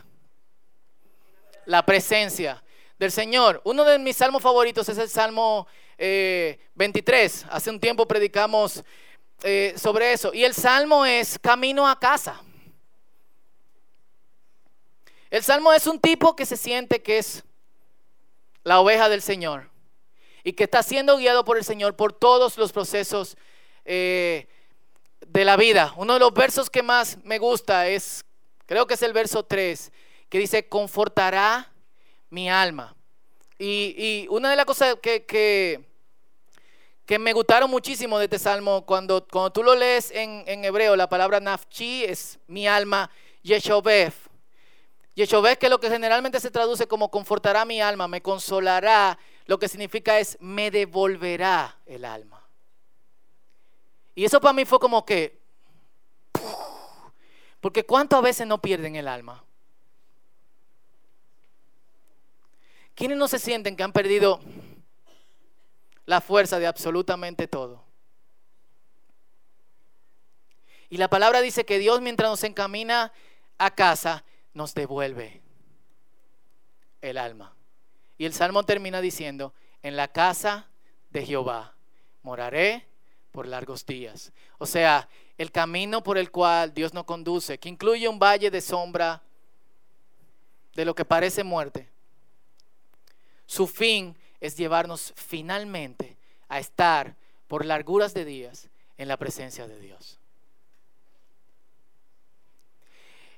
la 1.64 1.86
presencia, 1.86 2.60
del 2.98 3.12
Señor. 3.12 3.60
Uno 3.64 3.84
de 3.84 3.98
mis 3.98 4.16
salmos 4.16 4.42
favoritos 4.42 4.88
es 4.88 4.98
el 4.98 5.08
Salmo 5.08 5.66
23. 5.98 7.42
Eh, 7.42 7.46
Hace 7.50 7.70
un 7.70 7.80
tiempo 7.80 8.06
predicamos 8.06 8.84
eh, 9.42 9.74
sobre 9.76 10.12
eso. 10.12 10.32
Y 10.32 10.44
el 10.44 10.54
Salmo 10.54 11.04
es 11.06 11.38
camino 11.38 11.88
a 11.88 11.98
casa. 11.98 12.42
El 15.30 15.42
Salmo 15.42 15.72
es 15.72 15.86
un 15.86 16.00
tipo 16.00 16.36
que 16.36 16.46
se 16.46 16.56
siente 16.56 17.02
que 17.02 17.18
es 17.18 17.44
la 18.62 18.80
oveja 18.80 19.08
del 19.08 19.22
Señor 19.22 19.70
y 20.44 20.52
que 20.52 20.64
está 20.64 20.82
siendo 20.82 21.16
guiado 21.16 21.44
por 21.44 21.56
el 21.56 21.64
Señor 21.64 21.96
por 21.96 22.12
todos 22.12 22.56
los 22.56 22.72
procesos 22.72 23.36
eh, 23.84 24.46
de 25.26 25.44
la 25.44 25.56
vida. 25.56 25.92
Uno 25.96 26.14
de 26.14 26.20
los 26.20 26.32
versos 26.32 26.70
que 26.70 26.82
más 26.82 27.18
me 27.24 27.38
gusta 27.38 27.88
es, 27.88 28.24
creo 28.66 28.86
que 28.86 28.94
es 28.94 29.02
el 29.02 29.12
verso 29.12 29.44
3, 29.44 29.92
que 30.28 30.38
dice, 30.38 30.68
confortará 30.68 31.72
mi 32.30 32.48
alma. 32.48 32.94
Y, 33.58 34.26
una 34.30 34.50
de 34.50 34.56
las 34.56 34.66
cosas 34.66 34.96
que, 35.00 35.24
que, 35.24 37.18
me 37.18 37.32
gustaron 37.32 37.70
muchísimo 37.70 38.18
de 38.18 38.24
este 38.24 38.38
salmo, 38.38 38.84
cuando, 38.84 39.26
cuando 39.26 39.50
tú 39.50 39.62
lo 39.62 39.74
lees 39.74 40.10
en, 40.10 40.64
hebreo, 40.64 40.96
la 40.96 41.08
palabra 41.08 41.40
nafchi 41.40 42.04
es 42.04 42.38
mi 42.46 42.68
alma, 42.68 43.10
yeshobev. 43.42 44.12
Yeshobev, 45.14 45.56
que 45.56 45.70
lo 45.70 45.80
que 45.80 45.88
generalmente 45.88 46.40
se 46.40 46.50
traduce 46.50 46.86
como 46.86 47.10
confortará 47.10 47.64
mi 47.64 47.80
alma, 47.80 48.06
me 48.06 48.20
consolará, 48.20 49.18
lo 49.46 49.58
que 49.58 49.68
significa 49.68 50.18
es 50.18 50.36
me 50.40 50.70
devolverá 50.70 51.78
el 51.86 52.04
alma. 52.04 52.46
Y 54.14 54.24
eso 54.24 54.40
para 54.40 54.52
mí 54.52 54.64
fue 54.66 54.78
como 54.78 55.06
que, 55.06 55.40
porque 57.60 57.86
cuántas 57.86 58.20
veces 58.20 58.46
no 58.46 58.60
pierden 58.60 58.96
el 58.96 59.08
alma. 59.08 59.45
¿Quiénes 62.96 63.18
no 63.18 63.28
se 63.28 63.38
sienten 63.38 63.76
que 63.76 63.82
han 63.82 63.92
perdido 63.92 64.40
la 66.06 66.22
fuerza 66.22 66.58
de 66.58 66.66
absolutamente 66.66 67.46
todo? 67.46 67.84
Y 70.88 70.96
la 70.96 71.08
palabra 71.08 71.42
dice 71.42 71.66
que 71.66 71.78
Dios 71.78 72.00
mientras 72.00 72.30
nos 72.30 72.42
encamina 72.42 73.12
a 73.58 73.74
casa, 73.74 74.24
nos 74.54 74.72
devuelve 74.72 75.42
el 77.02 77.18
alma. 77.18 77.54
Y 78.16 78.24
el 78.24 78.32
salmo 78.32 78.62
termina 78.62 79.02
diciendo, 79.02 79.52
en 79.82 79.94
la 79.94 80.08
casa 80.08 80.66
de 81.10 81.26
Jehová 81.26 81.74
moraré 82.22 82.86
por 83.30 83.46
largos 83.46 83.84
días. 83.84 84.32
O 84.56 84.64
sea, 84.64 85.06
el 85.36 85.52
camino 85.52 86.02
por 86.02 86.16
el 86.16 86.30
cual 86.30 86.72
Dios 86.72 86.94
nos 86.94 87.04
conduce, 87.04 87.58
que 87.58 87.68
incluye 87.68 88.08
un 88.08 88.18
valle 88.18 88.50
de 88.50 88.62
sombra 88.62 89.22
de 90.74 90.86
lo 90.86 90.94
que 90.94 91.04
parece 91.04 91.44
muerte, 91.44 91.90
su 93.46 93.66
fin 93.66 94.16
es 94.40 94.56
llevarnos 94.56 95.12
finalmente 95.16 96.16
a 96.48 96.58
estar 96.58 97.16
por 97.48 97.64
larguras 97.64 98.14
de 98.14 98.24
días 98.24 98.68
en 98.98 99.08
la 99.08 99.16
presencia 99.16 99.66
de 99.66 99.78
Dios. 99.78 100.18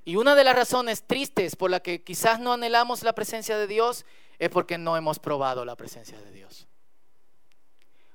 Y 0.05 0.17
una 0.17 0.35
de 0.35 0.45
las 0.45 0.57
razones 0.57 1.03
tristes 1.03 1.55
por 1.55 1.71
la 1.71 1.81
que 1.81 2.03
quizás 2.03 2.41
no 2.41 2.55
anhelamos 2.55 3.03
la 3.03 3.13
presencia 3.13 3.59
de 3.59 3.67
Dios 3.67 4.07
es 4.39 4.49
porque 4.49 4.79
no 4.79 4.97
hemos 4.97 5.19
probado 5.19 5.65
la 5.65 5.77
presencia 5.77 6.19
de 6.19 6.33
Dios. 6.33 6.67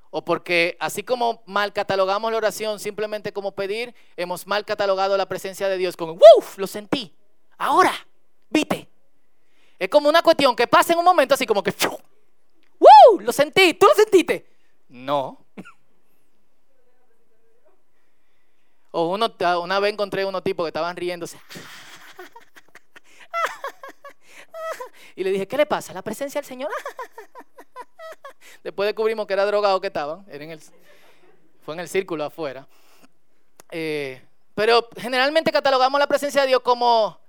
O 0.09 0.25
porque 0.25 0.77
así 0.79 1.03
como 1.03 1.43
mal 1.45 1.73
catalogamos 1.73 2.31
la 2.31 2.37
oración 2.37 2.79
simplemente 2.79 3.31
como 3.33 3.53
pedir, 3.53 3.93
hemos 4.15 4.47
mal 4.47 4.65
catalogado 4.65 5.17
la 5.17 5.27
presencia 5.27 5.67
de 5.69 5.77
Dios 5.77 5.95
como, 5.95 6.13
¡Uf! 6.37 6.57
Lo 6.57 6.67
sentí. 6.67 7.13
Ahora, 7.57 7.93
viste. 8.49 8.89
Es 9.79 9.89
como 9.89 10.09
una 10.09 10.21
cuestión 10.21 10.55
que 10.55 10.67
pasa 10.67 10.93
en 10.93 10.99
un 10.99 11.05
momento 11.05 11.33
así 11.33 11.45
como 11.45 11.63
que 11.63 11.73
¡Uh! 12.79 13.19
Lo 13.19 13.31
sentí. 13.31 13.73
¿Tú 13.73 13.85
lo 13.87 13.95
sentiste? 13.95 14.45
No. 14.89 15.45
O 18.91 19.07
uno, 19.09 19.33
una 19.61 19.79
vez 19.79 19.93
encontré 19.93 20.23
unos 20.23 20.43
tipos 20.43 20.63
que 20.65 20.69
estaban 20.69 20.95
riéndose. 20.95 21.39
Y 25.15 25.23
le 25.23 25.31
dije, 25.31 25.47
¿qué 25.47 25.57
le 25.57 25.65
pasa? 25.67 25.93
La 25.93 26.01
presencia 26.01 26.41
del 26.41 26.47
Señor. 26.47 26.71
Después 28.63 28.87
descubrimos 28.87 29.27
que 29.27 29.33
era 29.33 29.45
drogado 29.45 29.79
que 29.79 29.87
estaban. 29.87 30.25
Era 30.27 30.43
en 30.43 30.51
el, 30.51 30.61
fue 31.63 31.75
en 31.75 31.81
el 31.81 31.87
círculo 31.87 32.23
afuera. 32.23 32.67
Eh, 33.69 34.21
pero 34.55 34.87
generalmente 34.97 35.51
catalogamos 35.51 35.99
la 35.99 36.07
presencia 36.07 36.41
de 36.41 36.47
Dios 36.47 36.61
como 36.61 37.19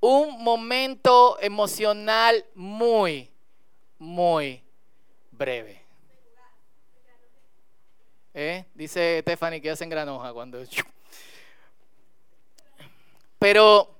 un 0.00 0.42
momento 0.42 1.38
emocional 1.40 2.44
muy, 2.54 3.30
muy 3.98 4.62
breve. 5.30 5.80
¿Eh? 8.32 8.64
Dice 8.74 9.20
Stephanie 9.22 9.60
que 9.60 9.70
hacen 9.70 9.90
granoja 9.90 10.32
cuando... 10.32 10.62
Pero 13.38 13.94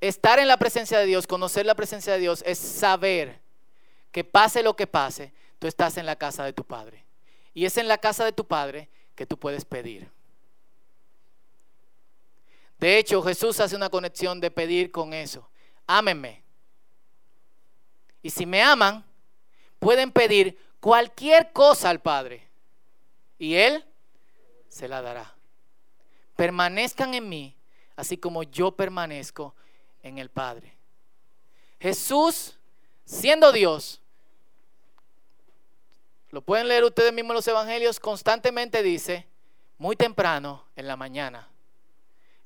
estar 0.00 0.38
en 0.38 0.48
la 0.48 0.58
presencia 0.58 0.98
de 0.98 1.06
Dios, 1.06 1.26
conocer 1.26 1.66
la 1.66 1.74
presencia 1.74 2.12
de 2.12 2.18
Dios, 2.18 2.42
es 2.46 2.58
saber 2.58 3.40
que 4.12 4.24
pase 4.24 4.62
lo 4.62 4.76
que 4.76 4.86
pase, 4.86 5.32
tú 5.58 5.66
estás 5.66 5.96
en 5.96 6.06
la 6.06 6.16
casa 6.16 6.44
de 6.44 6.52
tu 6.52 6.64
Padre. 6.64 7.04
Y 7.54 7.64
es 7.64 7.76
en 7.78 7.88
la 7.88 7.98
casa 7.98 8.24
de 8.24 8.32
tu 8.32 8.46
Padre 8.46 8.88
que 9.14 9.26
tú 9.26 9.38
puedes 9.38 9.64
pedir. 9.64 10.10
De 12.78 12.98
hecho, 12.98 13.22
Jesús 13.22 13.58
hace 13.60 13.76
una 13.76 13.88
conexión 13.88 14.40
de 14.40 14.50
pedir 14.50 14.90
con 14.90 15.12
eso. 15.12 15.48
Ámenme. 15.86 16.42
Y 18.22 18.30
si 18.30 18.44
me 18.44 18.62
aman, 18.62 19.04
pueden 19.78 20.10
pedir 20.10 20.58
cualquier 20.80 21.52
cosa 21.52 21.90
al 21.90 22.00
Padre. 22.00 22.46
Y 23.38 23.54
Él 23.54 23.84
se 24.68 24.88
la 24.88 25.00
dará. 25.00 25.34
Permanezcan 26.34 27.14
en 27.14 27.28
mí, 27.28 27.56
así 27.94 28.18
como 28.18 28.42
yo 28.42 28.72
permanezco 28.72 29.54
en 30.02 30.18
el 30.18 30.28
Padre. 30.28 30.76
Jesús, 31.80 32.56
siendo 33.04 33.52
Dios, 33.52 34.00
lo 36.30 36.42
pueden 36.42 36.68
leer 36.68 36.84
ustedes 36.84 37.12
mismos 37.12 37.30
en 37.30 37.36
los 37.36 37.48
evangelios, 37.48 38.00
constantemente 38.00 38.82
dice, 38.82 39.26
muy 39.78 39.96
temprano 39.96 40.64
en 40.76 40.86
la 40.86 40.96
mañana, 40.96 41.48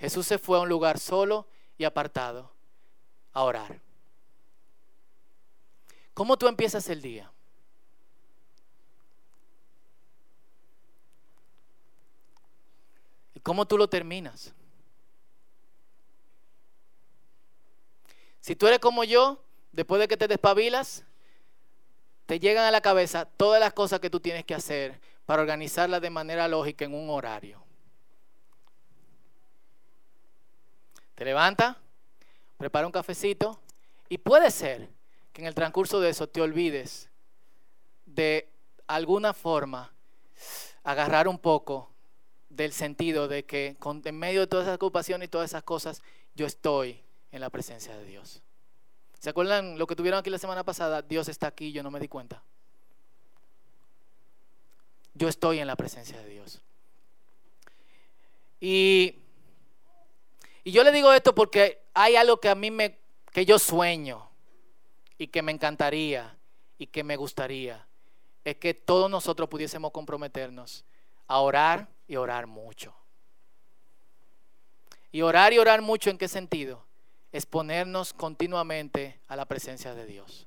Jesús 0.01 0.27
se 0.27 0.39
fue 0.39 0.57
a 0.57 0.63
un 0.63 0.69
lugar 0.69 0.99
solo 0.99 1.47
y 1.77 1.85
apartado 1.85 2.51
a 3.35 3.43
orar. 3.43 3.81
¿Cómo 6.15 6.39
tú 6.39 6.49
empiezas 6.49 6.89
el 6.89 7.03
día? 7.03 7.31
¿Y 13.35 13.41
cómo 13.41 13.67
tú 13.67 13.77
lo 13.77 13.89
terminas? 13.89 14.55
Si 18.41 18.57
tú 18.57 18.67
eres 18.67 18.79
como 18.79 19.05
yo, 19.05 19.43
después 19.71 20.01
de 20.01 20.09
que 20.09 20.17
te 20.17 20.29
despabilas, 20.29 21.05
te 22.25 22.41
llegan 22.41 22.65
a 22.65 22.71
la 22.71 22.81
cabeza 22.81 23.27
todas 23.27 23.61
las 23.61 23.75
cosas 23.75 24.01
que 24.01 24.09
tú 24.09 24.19
tienes 24.19 24.47
que 24.47 24.55
hacer 24.55 24.99
para 25.27 25.43
organizarlas 25.43 26.01
de 26.01 26.09
manera 26.09 26.49
lógica 26.49 26.87
en 26.87 26.95
un 26.95 27.11
horario. 27.11 27.70
Te 31.21 31.27
levanta, 31.27 31.77
prepara 32.57 32.87
un 32.87 32.93
cafecito 32.93 33.61
y 34.09 34.17
puede 34.17 34.51
ser 34.51 34.89
que 35.35 35.43
en 35.43 35.49
el 35.49 35.55
transcurso 35.55 36.01
de 36.01 36.09
eso 36.09 36.27
te 36.27 36.41
olvides 36.41 37.11
de 38.07 38.49
alguna 38.87 39.35
forma 39.35 39.93
agarrar 40.83 41.29
un 41.29 41.39
poco 41.39 41.91
del 42.49 42.73
sentido 42.73 43.29
de 43.29 43.45
que 43.45 43.77
en 44.07 44.19
medio 44.19 44.41
de 44.41 44.47
todas 44.47 44.65
esas 44.65 44.77
ocupaciones 44.77 45.27
y 45.27 45.31
todas 45.31 45.51
esas 45.51 45.63
cosas, 45.63 46.01
yo 46.35 46.47
estoy 46.47 47.03
en 47.33 47.43
la 47.43 47.51
presencia 47.51 47.95
de 47.95 48.07
Dios. 48.07 48.41
¿Se 49.19 49.29
acuerdan 49.29 49.77
lo 49.79 49.87
que 49.87 49.97
tuvieron 49.97 50.21
aquí 50.21 50.31
la 50.31 50.39
semana 50.39 50.65
pasada? 50.65 51.03
Dios 51.03 51.29
está 51.29 51.49
aquí, 51.49 51.71
yo 51.71 51.83
no 51.83 51.91
me 51.91 52.01
di 52.01 52.09
cuenta. 52.09 52.43
Yo 55.13 55.29
estoy 55.29 55.59
en 55.59 55.67
la 55.67 55.77
presencia 55.77 56.17
de 56.17 56.31
Dios. 56.31 56.63
Y 58.59 59.20
y 60.71 60.73
yo 60.73 60.85
le 60.85 60.93
digo 60.93 61.13
esto 61.13 61.35
porque 61.35 61.83
hay 61.95 62.15
algo 62.15 62.37
que 62.37 62.49
a 62.49 62.55
mí 62.55 62.71
me, 62.71 62.97
que 63.33 63.45
yo 63.45 63.59
sueño 63.59 64.31
y 65.19 65.27
que 65.27 65.43
me 65.43 65.51
encantaría 65.51 66.39
y 66.79 66.87
que 66.87 67.03
me 67.03 67.17
gustaría, 67.17 67.89
es 68.45 68.55
que 68.55 68.73
todos 68.73 69.11
nosotros 69.11 69.49
pudiésemos 69.49 69.91
comprometernos 69.91 70.85
a 71.27 71.41
orar 71.41 71.89
y 72.07 72.15
orar 72.15 72.47
mucho. 72.47 72.95
Y 75.11 75.23
orar 75.23 75.53
y 75.53 75.59
orar 75.59 75.83
mucho 75.83 76.09
en 76.09 76.17
qué 76.17 76.29
sentido? 76.29 76.87
Es 77.33 77.47
ponernos 77.47 78.13
continuamente 78.13 79.19
a 79.27 79.35
la 79.35 79.47
presencia 79.47 79.93
de 79.93 80.07
Dios. 80.07 80.47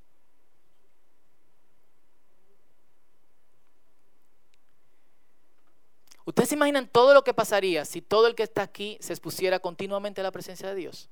¿Ustedes 6.25 6.49
se 6.49 6.55
imaginan 6.55 6.87
todo 6.87 7.13
lo 7.13 7.23
que 7.23 7.33
pasaría 7.33 7.83
si 7.85 8.01
todo 8.01 8.27
el 8.27 8.35
que 8.35 8.43
está 8.43 8.61
aquí 8.61 8.97
se 9.01 9.13
expusiera 9.13 9.59
continuamente 9.59 10.21
a 10.21 10.23
la 10.23 10.31
presencia 10.31 10.69
de 10.69 10.75
Dios? 10.75 11.09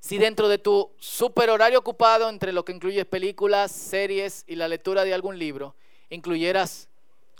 Si 0.00 0.18
dentro 0.18 0.48
de 0.48 0.58
tu 0.58 0.92
super 0.98 1.48
horario 1.48 1.78
ocupado, 1.78 2.28
entre 2.28 2.52
lo 2.52 2.64
que 2.64 2.72
incluye 2.72 3.04
películas, 3.04 3.70
series 3.70 4.44
y 4.46 4.56
la 4.56 4.68
lectura 4.68 5.04
de 5.04 5.14
algún 5.14 5.38
libro, 5.38 5.76
incluyeras 6.10 6.88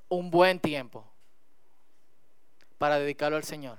un 0.08 0.30
buen 0.30 0.60
tiempo 0.60 1.04
para 2.78 2.98
dedicarlo 2.98 3.36
al 3.36 3.44
Señor. 3.44 3.78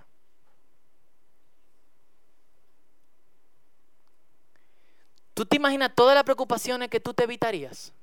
¿Tú 5.33 5.45
te 5.45 5.55
imaginas 5.55 5.95
todas 5.95 6.13
las 6.13 6.23
preocupaciones 6.23 6.89
que 6.89 6.99
tú 6.99 7.13
te 7.13 7.23
evitarías? 7.23 7.93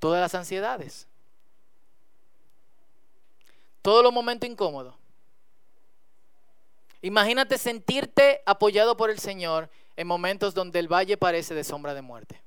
Todas 0.00 0.20
las 0.20 0.34
ansiedades, 0.34 1.06
todos 3.82 4.02
los 4.02 4.12
momentos 4.12 4.48
incómodos. 4.48 4.94
Imagínate 7.02 7.56
sentirte 7.56 8.42
apoyado 8.44 8.96
por 8.96 9.10
el 9.10 9.18
Señor 9.18 9.70
en 9.96 10.06
momentos 10.06 10.54
donde 10.54 10.78
el 10.78 10.88
valle 10.88 11.16
parece 11.16 11.54
de 11.54 11.64
sombra 11.64 11.94
de 11.94 12.02
muerte. 12.02 12.42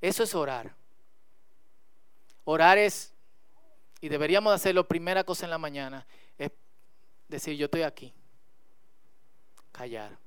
Eso 0.00 0.22
es 0.22 0.34
orar. 0.34 0.74
Orar 2.44 2.76
es, 2.76 3.14
y 4.02 4.08
deberíamos 4.10 4.52
hacerlo 4.52 4.86
primera 4.86 5.24
cosa 5.24 5.46
en 5.46 5.50
la 5.50 5.56
mañana, 5.56 6.06
es 6.36 6.50
decir, 7.28 7.56
yo 7.56 7.66
estoy 7.66 7.82
aquí. 7.82 8.12
Callar. 9.72 10.23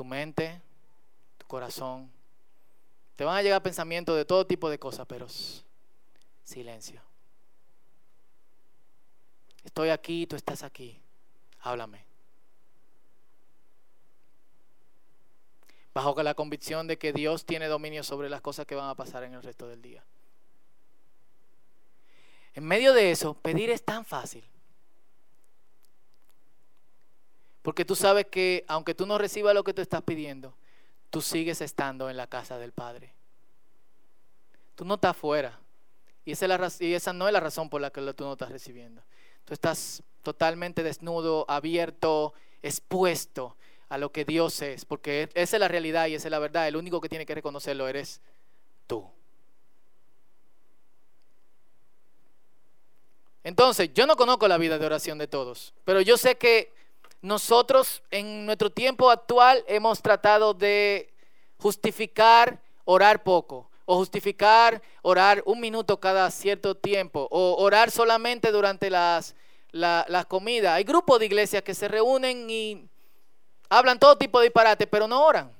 Tu 0.00 0.04
mente, 0.06 0.62
tu 1.36 1.46
corazón. 1.46 2.10
Te 3.16 3.24
van 3.24 3.36
a 3.36 3.42
llegar 3.42 3.62
pensamientos 3.62 4.16
de 4.16 4.24
todo 4.24 4.46
tipo 4.46 4.70
de 4.70 4.78
cosas, 4.78 5.06
pero 5.06 5.26
silencio. 6.42 7.02
Estoy 9.62 9.90
aquí, 9.90 10.26
tú 10.26 10.36
estás 10.36 10.62
aquí. 10.62 10.98
Háblame. 11.58 12.02
Bajo 15.92 16.22
la 16.22 16.32
convicción 16.32 16.86
de 16.86 16.96
que 16.96 17.12
Dios 17.12 17.44
tiene 17.44 17.66
dominio 17.66 18.02
sobre 18.02 18.30
las 18.30 18.40
cosas 18.40 18.64
que 18.64 18.76
van 18.76 18.88
a 18.88 18.94
pasar 18.94 19.22
en 19.24 19.34
el 19.34 19.42
resto 19.42 19.68
del 19.68 19.82
día. 19.82 20.02
En 22.54 22.64
medio 22.64 22.94
de 22.94 23.10
eso, 23.10 23.34
pedir 23.34 23.68
es 23.68 23.84
tan 23.84 24.06
fácil. 24.06 24.44
Porque 27.62 27.84
tú 27.84 27.94
sabes 27.94 28.26
que 28.26 28.64
aunque 28.68 28.94
tú 28.94 29.06
no 29.06 29.18
recibas 29.18 29.54
lo 29.54 29.64
que 29.64 29.74
tú 29.74 29.82
estás 29.82 30.02
pidiendo, 30.02 30.54
tú 31.10 31.20
sigues 31.20 31.60
estando 31.60 32.08
en 32.08 32.16
la 32.16 32.26
casa 32.26 32.58
del 32.58 32.72
Padre. 32.72 33.12
Tú 34.74 34.84
no 34.84 34.94
estás 34.94 35.16
fuera. 35.16 35.58
Y 36.24 36.32
esa, 36.32 36.46
y 36.80 36.94
esa 36.94 37.12
no 37.12 37.26
es 37.26 37.32
la 37.32 37.40
razón 37.40 37.68
por 37.68 37.80
la 37.80 37.90
que 37.90 38.00
tú 38.14 38.24
no 38.24 38.32
estás 38.32 38.50
recibiendo. 38.50 39.02
Tú 39.44 39.52
estás 39.52 40.02
totalmente 40.22 40.82
desnudo, 40.82 41.44
abierto, 41.48 42.32
expuesto 42.62 43.56
a 43.88 43.98
lo 43.98 44.12
que 44.12 44.24
Dios 44.24 44.62
es. 44.62 44.84
Porque 44.84 45.28
esa 45.34 45.56
es 45.56 45.60
la 45.60 45.68
realidad 45.68 46.06
y 46.06 46.14
esa 46.14 46.28
es 46.28 46.32
la 46.32 46.38
verdad. 46.38 46.66
El 46.66 46.76
único 46.76 47.00
que 47.00 47.08
tiene 47.08 47.26
que 47.26 47.34
reconocerlo 47.34 47.88
eres 47.88 48.22
tú. 48.86 49.06
Entonces, 53.42 53.92
yo 53.94 54.06
no 54.06 54.16
conozco 54.16 54.48
la 54.48 54.58
vida 54.58 54.78
de 54.78 54.86
oración 54.86 55.18
de 55.18 55.26
todos, 55.26 55.72
pero 55.84 56.00
yo 56.02 56.18
sé 56.18 56.36
que 56.36 56.72
nosotros 57.22 58.02
en 58.10 58.46
nuestro 58.46 58.70
tiempo 58.70 59.10
actual 59.10 59.64
hemos 59.66 60.00
tratado 60.00 60.54
de 60.54 61.12
justificar 61.58 62.60
orar 62.84 63.22
poco 63.22 63.70
o 63.84 63.96
justificar 63.96 64.80
orar 65.02 65.42
un 65.46 65.58
minuto 65.58 65.98
cada 65.98 66.30
cierto 66.30 66.76
tiempo, 66.76 67.26
o 67.28 67.56
orar 67.60 67.90
solamente 67.90 68.52
durante 68.52 68.88
las, 68.88 69.34
la, 69.72 70.06
la 70.08 70.24
comida. 70.24 70.74
Hay 70.74 70.84
grupos 70.84 71.18
de 71.18 71.26
iglesias 71.26 71.64
que 71.64 71.74
se 71.74 71.88
reúnen 71.88 72.48
y 72.48 72.88
hablan 73.68 73.98
todo 73.98 74.16
tipo 74.16 74.38
de 74.38 74.44
disparate, 74.44 74.86
pero 74.86 75.08
no 75.08 75.26
oran. 75.26 75.50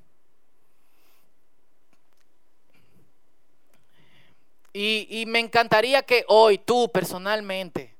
Y, 4.73 5.09
y 5.11 5.27
me 5.27 5.41
encantaría 5.41 6.03
que 6.03 6.25
hoy 6.29 6.59
tú 6.59 6.89
personalmente, 6.93 7.97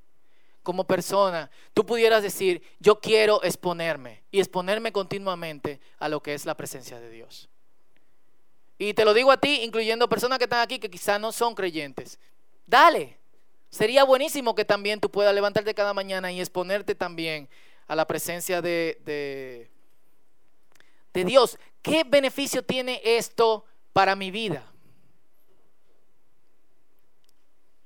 como 0.63 0.85
persona, 0.85 1.49
tú 1.73 1.85
pudieras 1.85 2.23
decir, 2.23 2.61
yo 2.79 2.99
quiero 2.99 3.43
exponerme 3.43 4.23
y 4.31 4.39
exponerme 4.39 4.91
continuamente 4.91 5.79
a 5.99 6.07
lo 6.09 6.21
que 6.21 6.33
es 6.33 6.45
la 6.45 6.55
presencia 6.55 6.99
de 6.99 7.09
Dios. 7.09 7.49
Y 8.77 8.93
te 8.93 9.05
lo 9.05 9.13
digo 9.13 9.31
a 9.31 9.37
ti, 9.37 9.61
incluyendo 9.63 10.09
personas 10.09 10.37
que 10.39 10.45
están 10.45 10.61
aquí 10.61 10.79
que 10.79 10.89
quizás 10.89 11.19
no 11.19 11.31
son 11.31 11.53
creyentes. 11.53 12.19
Dale. 12.65 13.17
Sería 13.69 14.03
buenísimo 14.03 14.53
que 14.53 14.65
también 14.65 14.99
tú 14.99 15.09
puedas 15.09 15.33
levantarte 15.33 15.73
cada 15.73 15.93
mañana 15.93 16.31
y 16.31 16.39
exponerte 16.39 16.93
también 16.93 17.47
a 17.87 17.95
la 17.95 18.05
presencia 18.05 18.61
de, 18.61 18.97
de, 19.05 19.69
de 21.13 21.23
Dios. 21.23 21.57
¿Qué 21.81 22.03
beneficio 22.03 22.63
tiene 22.63 23.01
esto 23.03 23.65
para 23.93 24.15
mi 24.15 24.29
vida? 24.31 24.70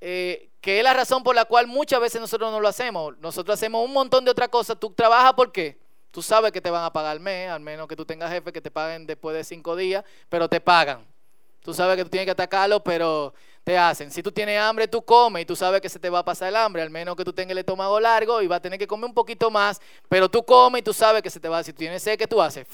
Eh, 0.01 0.49
que 0.62 0.79
es 0.79 0.84
la 0.84 0.93
razón 0.93 1.23
por 1.23 1.36
la 1.36 1.45
cual 1.45 1.67
muchas 1.67 1.99
veces 1.99 2.19
nosotros 2.19 2.51
no 2.51 2.60
lo 2.60 2.67
hacemos. 2.67 3.17
Nosotros 3.19 3.53
hacemos 3.53 3.86
un 3.86 3.93
montón 3.93 4.25
de 4.25 4.31
otras 4.31 4.49
cosas. 4.49 4.77
Tú 4.79 4.91
trabajas 4.91 5.34
por 5.34 5.51
qué? 5.51 5.77
Tú 6.12 6.21
sabes 6.21 6.51
que 6.51 6.62
te 6.62 6.71
van 6.71 6.84
a 6.84 6.91
pagar 6.91 7.15
el 7.15 7.21
mes, 7.21 7.49
al 7.49 7.60
menos 7.60 7.88
que 7.88 7.95
tú 7.95 8.05
tengas 8.05 8.31
jefe 8.31 8.51
que 8.51 8.62
te 8.62 8.71
paguen 8.71 9.05
después 9.05 9.36
de 9.36 9.43
cinco 9.43 9.75
días, 9.75 10.03
pero 10.29 10.47
te 10.47 10.62
pagan. 10.62 11.05
Tú 11.62 11.73
sabes 11.73 11.97
que 11.97 12.03
tú 12.03 12.10
tienes 12.10 12.25
que 12.25 12.31
atacarlo, 12.31 12.84
pero 12.84 13.34
te 13.63 13.77
hacen. 13.77 14.12
Si 14.12 14.23
tú 14.23 14.31
tienes 14.31 14.60
hambre, 14.60 14.88
tú 14.88 15.03
comes 15.03 15.41
y 15.41 15.45
tú 15.45 15.55
sabes 15.55 15.81
que 15.81 15.89
se 15.89 15.99
te 15.99 16.10
va 16.10 16.19
a 16.19 16.23
pasar 16.25 16.49
el 16.49 16.55
hambre, 16.55 16.84
al 16.84 16.89
menos 16.89 17.15
que 17.15 17.25
tú 17.25 17.34
tengas 17.34 17.51
el 17.51 17.58
estómago 17.58 17.99
largo 17.99 18.41
y 18.41 18.47
vas 18.47 18.58
a 18.58 18.62
tener 18.62 18.79
que 18.79 18.88
comer 18.88 19.08
un 19.10 19.13
poquito 19.13 19.49
más, 19.49 19.81
pero 20.08 20.29
tú 20.29 20.43
comes 20.45 20.79
y 20.79 20.84
tú 20.84 20.93
sabes 20.93 21.21
que 21.21 21.29
se 21.29 21.39
te 21.39 21.49
va. 21.49 21.63
Si 21.63 21.73
tú 21.73 21.79
tienes 21.79 22.01
sed, 22.01 22.17
¿qué 22.17 22.27
tú 22.27 22.41
haces? 22.41 22.67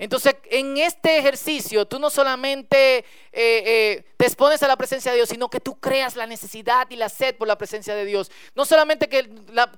Entonces, 0.00 0.34
en 0.44 0.78
este 0.78 1.18
ejercicio, 1.18 1.86
tú 1.86 1.98
no 1.98 2.08
solamente 2.08 3.00
eh, 3.00 3.04
eh, 3.32 4.04
te 4.16 4.24
expones 4.24 4.62
a 4.62 4.66
la 4.66 4.78
presencia 4.78 5.10
de 5.10 5.18
Dios, 5.18 5.28
sino 5.28 5.50
que 5.50 5.60
tú 5.60 5.78
creas 5.78 6.16
la 6.16 6.26
necesidad 6.26 6.88
y 6.88 6.96
la 6.96 7.10
sed 7.10 7.36
por 7.36 7.46
la 7.46 7.58
presencia 7.58 7.94
de 7.94 8.06
Dios. 8.06 8.30
No 8.54 8.64
solamente 8.64 9.10
que 9.10 9.28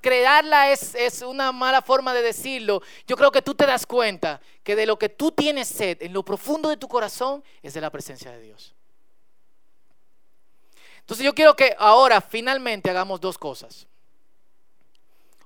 crearla 0.00 0.70
es, 0.70 0.94
es 0.94 1.22
una 1.22 1.50
mala 1.50 1.82
forma 1.82 2.14
de 2.14 2.22
decirlo, 2.22 2.82
yo 3.04 3.16
creo 3.16 3.32
que 3.32 3.42
tú 3.42 3.56
te 3.56 3.66
das 3.66 3.84
cuenta 3.84 4.40
que 4.62 4.76
de 4.76 4.86
lo 4.86 4.96
que 4.96 5.08
tú 5.08 5.32
tienes 5.32 5.66
sed 5.66 6.00
en 6.00 6.12
lo 6.12 6.24
profundo 6.24 6.68
de 6.68 6.76
tu 6.76 6.86
corazón 6.86 7.42
es 7.60 7.74
de 7.74 7.80
la 7.80 7.90
presencia 7.90 8.30
de 8.30 8.42
Dios. 8.42 8.76
Entonces 11.00 11.26
yo 11.26 11.34
quiero 11.34 11.56
que 11.56 11.74
ahora 11.76 12.20
finalmente 12.20 12.88
hagamos 12.88 13.20
dos 13.20 13.36
cosas. 13.36 13.88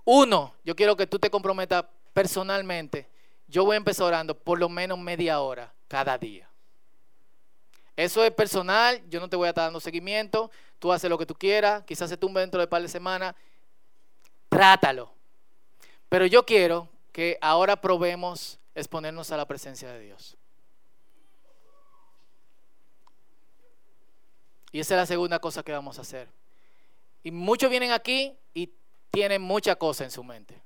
Uno, 0.04 0.54
yo 0.64 0.76
quiero 0.76 0.98
que 0.98 1.06
tú 1.06 1.18
te 1.18 1.30
comprometas 1.30 1.86
personalmente 2.12 3.15
yo 3.48 3.64
voy 3.64 3.74
a 3.74 3.76
empezar 3.76 4.06
orando 4.06 4.37
por 4.37 4.59
lo 4.59 4.68
menos 4.68 4.98
media 4.98 5.40
hora 5.40 5.72
cada 5.88 6.18
día. 6.18 6.48
Eso 7.96 8.22
es 8.24 8.30
personal, 8.30 9.02
yo 9.09 9.20
no 9.20 9.28
te 9.28 9.37
voy 9.37 9.46
a 9.46 9.50
estar 9.50 9.64
dando 9.64 9.80
seguimiento, 9.80 10.50
tú 10.78 10.92
haces 10.92 11.09
lo 11.09 11.16
que 11.16 11.24
tú 11.24 11.35
quieras, 11.35 11.82
quizás 11.85 12.11
se 12.11 12.16
tumbe 12.16 12.40
dentro 12.40 12.59
de 12.59 12.64
un 12.64 12.70
par 12.70 12.82
de 12.82 12.88
semanas, 12.88 13.35
trátalo. 14.48 15.12
Pero 16.09 16.26
yo 16.26 16.44
quiero 16.44 16.88
que 17.12 17.38
ahora 17.40 17.80
probemos 17.80 18.59
exponernos 18.74 19.32
a 19.32 19.38
la 19.38 19.46
presencia 19.46 19.90
de 19.90 20.00
Dios. 20.00 20.37
Y 24.72 24.80
esa 24.80 24.94
es 24.94 24.98
la 25.00 25.06
segunda 25.06 25.38
cosa 25.38 25.62
que 25.62 25.72
vamos 25.72 25.98
a 25.98 26.02
hacer. 26.02 26.28
Y 27.22 27.30
muchos 27.30 27.70
vienen 27.70 27.92
aquí 27.92 28.37
y 28.52 28.70
tienen 29.11 29.40
mucha 29.40 29.76
cosa 29.76 30.04
en 30.04 30.11
su 30.11 30.22
mente. 30.22 30.62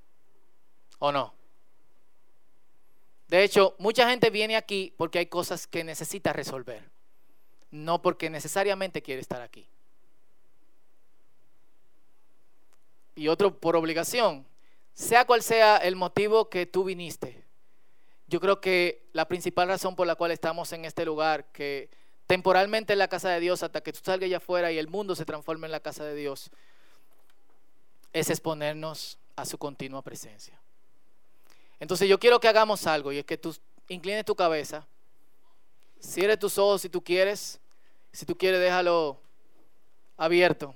¿O 0.99 1.13
no? 1.13 1.33
De 3.31 3.45
hecho, 3.45 3.77
mucha 3.79 4.11
gente 4.11 4.29
viene 4.29 4.57
aquí 4.57 4.93
porque 4.97 5.21
hay 5.21 5.27
cosas 5.27 5.69
que 5.69 5.85
necesita 5.85 6.33
resolver, 6.33 6.91
no 7.71 8.03
porque 8.03 8.29
necesariamente 8.29 9.03
quiere 9.03 9.21
estar 9.21 9.41
aquí. 9.41 9.69
Y 13.15 13.29
otro 13.29 13.57
por 13.57 13.77
obligación, 13.77 14.49
sea 14.95 15.27
cual 15.27 15.45
sea 15.45 15.77
el 15.77 15.95
motivo 15.95 16.51
que 16.51 16.67
tú 16.67 16.83
viniste. 16.83 17.45
Yo 18.27 18.41
creo 18.41 18.61
que 18.61 19.07
la 19.13 19.29
principal 19.29 19.69
razón 19.69 19.95
por 19.95 20.09
la 20.09 20.17
cual 20.17 20.33
estamos 20.33 20.73
en 20.73 20.85
este 20.85 21.05
lugar, 21.05 21.53
que 21.53 21.89
temporalmente 22.27 22.95
en 22.95 22.99
la 22.99 23.07
casa 23.07 23.31
de 23.31 23.39
Dios 23.39 23.63
hasta 23.63 23.81
que 23.81 23.93
tú 23.93 24.01
salgas 24.03 24.27
allá 24.27 24.39
afuera 24.39 24.73
y 24.73 24.79
el 24.79 24.89
mundo 24.89 25.15
se 25.15 25.25
transforme 25.25 25.69
en 25.69 25.73
la 25.73 25.79
casa 25.79 26.03
de 26.03 26.17
Dios, 26.17 26.51
es 28.13 28.29
exponernos 28.29 29.21
a 29.37 29.45
su 29.45 29.57
continua 29.57 30.03
presencia. 30.03 30.61
Entonces 31.81 32.09
yo 32.09 32.21
quiero 32.21 32.39
que 32.39 32.47
hagamos 32.47 32.87
algo 32.87 33.11
y 33.11 33.19
es 33.19 33.25
que 33.25 33.39
tú 33.39 33.57
inclines 33.89 34.27
tu 34.27 34.37
cabeza, 34.37 34.87
cierre 35.99 36.37
tus 36.37 36.59
ojos 36.59 36.83
si 36.83 36.91
tú 36.91 37.03
quieres, 37.03 37.59
si 38.13 38.27
tú 38.27 38.37
quieres 38.37 38.61
déjalo 38.61 39.19
abierto. 40.19 40.75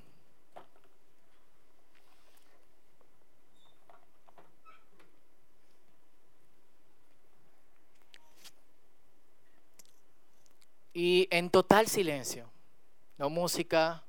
Y 10.94 11.28
en 11.30 11.50
total 11.50 11.88
silencio, 11.88 12.48
no 13.18 13.28
música, 13.28 14.04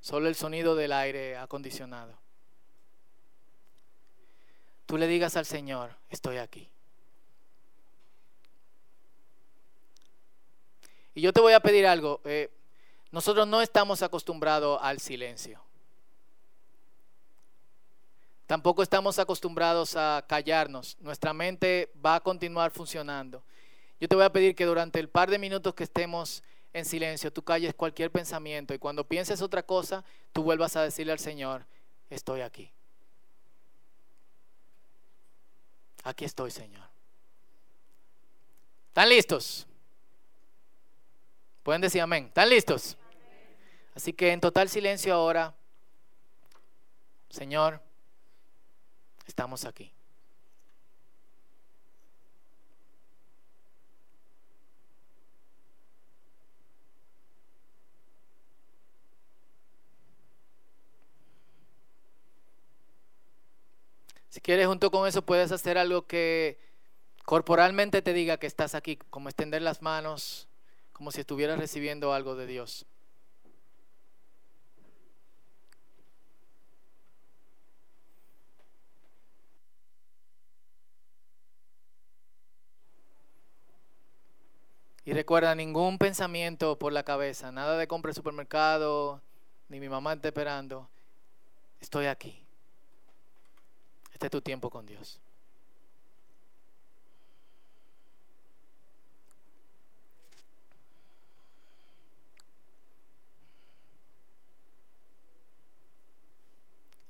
solo 0.00 0.28
el 0.28 0.34
sonido 0.34 0.74
del 0.74 0.92
aire 0.92 1.36
acondicionado 1.36 2.25
tú 4.86 4.96
le 4.96 5.06
digas 5.06 5.36
al 5.36 5.44
Señor, 5.44 5.90
estoy 6.08 6.38
aquí. 6.38 6.70
Y 11.14 11.22
yo 11.22 11.32
te 11.32 11.40
voy 11.40 11.54
a 11.54 11.60
pedir 11.60 11.86
algo. 11.86 12.20
Eh, 12.24 12.50
nosotros 13.10 13.46
no 13.48 13.62
estamos 13.62 14.02
acostumbrados 14.02 14.78
al 14.82 15.00
silencio. 15.00 15.60
Tampoco 18.46 18.82
estamos 18.82 19.18
acostumbrados 19.18 19.96
a 19.96 20.24
callarnos. 20.28 20.96
Nuestra 21.00 21.32
mente 21.32 21.90
va 22.04 22.16
a 22.16 22.20
continuar 22.20 22.70
funcionando. 22.70 23.42
Yo 23.98 24.08
te 24.08 24.14
voy 24.14 24.24
a 24.24 24.32
pedir 24.32 24.54
que 24.54 24.66
durante 24.66 25.00
el 25.00 25.08
par 25.08 25.30
de 25.30 25.38
minutos 25.38 25.74
que 25.74 25.84
estemos 25.84 26.42
en 26.74 26.84
silencio, 26.84 27.32
tú 27.32 27.42
calles 27.42 27.74
cualquier 27.74 28.12
pensamiento 28.12 28.74
y 28.74 28.78
cuando 28.78 29.08
pienses 29.08 29.40
otra 29.40 29.62
cosa, 29.62 30.04
tú 30.32 30.42
vuelvas 30.42 30.76
a 30.76 30.82
decirle 30.82 31.12
al 31.12 31.18
Señor, 31.18 31.64
estoy 32.10 32.42
aquí. 32.42 32.70
Aquí 36.06 36.24
estoy, 36.24 36.52
Señor. 36.52 36.88
¿Están 38.86 39.08
listos? 39.08 39.66
Pueden 41.64 41.82
decir 41.82 42.00
amén. 42.00 42.26
¿Están 42.26 42.48
listos? 42.48 42.96
Así 43.92 44.12
que 44.12 44.30
en 44.30 44.40
total 44.40 44.68
silencio 44.68 45.12
ahora, 45.12 45.52
Señor, 47.28 47.82
estamos 49.26 49.64
aquí. 49.64 49.92
Si 64.36 64.42
quieres, 64.42 64.66
junto 64.66 64.90
con 64.90 65.08
eso 65.08 65.22
puedes 65.22 65.50
hacer 65.50 65.78
algo 65.78 66.06
que 66.06 66.58
corporalmente 67.24 68.02
te 68.02 68.12
diga 68.12 68.36
que 68.36 68.46
estás 68.46 68.74
aquí, 68.74 68.96
como 69.08 69.30
extender 69.30 69.62
las 69.62 69.80
manos, 69.80 70.46
como 70.92 71.10
si 71.10 71.20
estuvieras 71.20 71.58
recibiendo 71.58 72.12
algo 72.12 72.36
de 72.36 72.46
Dios. 72.46 72.84
Y 85.06 85.14
recuerda, 85.14 85.54
ningún 85.54 85.96
pensamiento 85.96 86.78
por 86.78 86.92
la 86.92 87.04
cabeza, 87.04 87.52
nada 87.52 87.78
de 87.78 87.88
compra 87.88 88.10
en 88.10 88.14
supermercado, 88.14 89.22
ni 89.70 89.80
mi 89.80 89.88
mamá 89.88 90.12
está 90.12 90.28
esperando. 90.28 90.90
Estoy 91.80 92.04
aquí. 92.04 92.45
Este 94.16 94.28
es 94.28 94.30
tu 94.30 94.40
tiempo 94.40 94.70
con 94.70 94.86
Dios. 94.86 95.20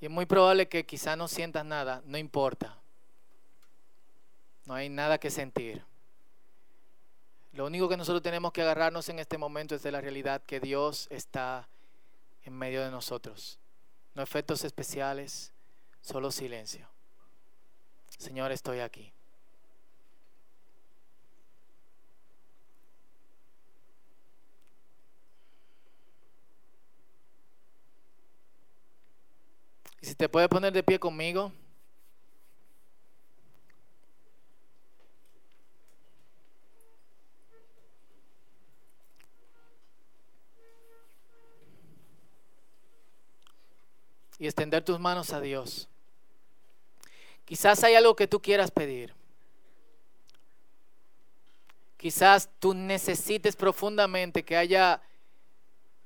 Y 0.01 0.07
es 0.07 0.11
muy 0.11 0.27
probable 0.27 0.67
que 0.67 0.85
quizá 0.85 1.15
no 1.15 1.29
sientas 1.29 1.65
nada, 1.65 2.03
no 2.07 2.19
importa. 2.19 2.77
No 4.65 4.75
hay 4.75 4.89
nada 4.89 5.19
que 5.19 5.31
sentir. 5.31 5.85
Lo 7.53 7.59
Lo 7.59 7.67
único 7.67 7.89
que 7.89 7.97
nosotros 7.97 8.21
tenemos 8.21 8.51
que 8.51 8.63
agarrarnos 8.63 9.09
en 9.11 9.21
este 9.21 9.39
momento 9.39 9.77
es 9.77 9.85
de 9.85 9.93
la 9.93 10.01
realidad 10.01 10.43
que 10.45 10.59
Dios 10.59 11.07
está 11.11 11.69
en 12.43 12.55
medio 12.55 12.83
de 12.83 12.91
nosotros. 12.91 13.61
No 14.17 14.25
efectos 14.25 14.65
especiales, 14.65 15.53
solo 16.01 16.33
silencio. 16.33 16.96
Señor, 18.19 18.51
estoy 18.53 18.81
aquí. 18.81 19.13
Y 30.01 30.07
si 30.07 30.15
te 30.15 30.29
puedes 30.29 30.49
poner 30.49 30.73
de 30.73 30.83
pie 30.83 30.99
conmigo. 30.99 31.53
Y 44.39 44.47
extender 44.47 44.85
tus 44.85 45.01
manos 45.01 45.33
a 45.33 45.41
Dios. 45.41 45.89
Quizás 47.47 47.83
hay 47.85 47.95
algo 47.95 48.15
que 48.15 48.27
tú 48.27 48.43
quieras 48.43 48.71
pedir. 48.71 49.15
Quizás 51.97 52.51
tú 52.59 52.75
necesites 52.75 53.57
profundamente 53.57 54.45
que 54.45 54.57
haya 54.57 55.01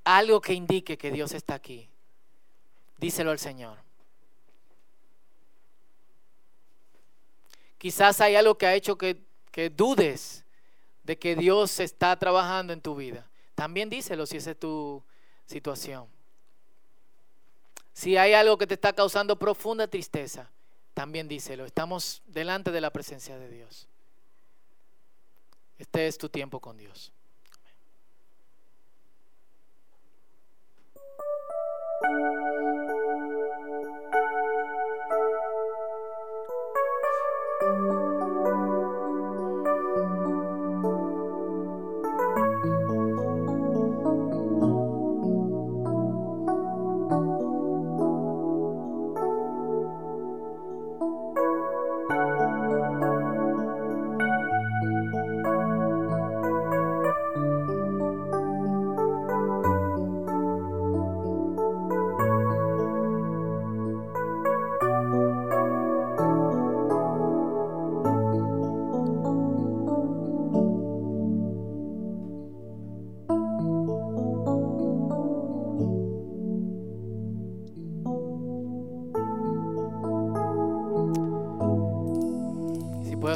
algo 0.04 0.40
que 0.40 0.52
indique 0.52 0.96
que 0.96 1.10
Dios 1.10 1.32
está 1.32 1.54
aquí. 1.54 1.88
Díselo 2.98 3.30
al 3.30 3.38
Señor. 3.38 3.78
Quizás 7.78 8.20
hay 8.20 8.36
algo 8.36 8.58
que 8.58 8.66
ha 8.66 8.74
hecho 8.74 8.98
que, 8.98 9.22
que 9.50 9.70
dudes 9.70 10.44
de 11.04 11.18
que 11.18 11.34
Dios 11.34 11.80
está 11.80 12.18
trabajando 12.18 12.74
en 12.74 12.82
tu 12.82 12.94
vida. 12.94 13.26
También 13.54 13.88
díselo 13.88 14.26
si 14.26 14.36
esa 14.36 14.50
es 14.50 14.58
tu 14.58 15.02
situación. 15.46 16.06
Si 17.94 18.18
hay 18.18 18.34
algo 18.34 18.58
que 18.58 18.66
te 18.66 18.74
está 18.74 18.92
causando 18.92 19.38
profunda 19.38 19.88
tristeza, 19.88 20.50
también 20.94 21.28
díselo. 21.28 21.64
Estamos 21.64 22.22
delante 22.26 22.70
de 22.70 22.80
la 22.80 22.90
presencia 22.90 23.38
de 23.38 23.48
Dios. 23.48 23.88
Este 25.78 26.06
es 26.06 26.18
tu 26.18 26.28
tiempo 26.28 26.60
con 26.60 26.76
Dios. 26.76 27.12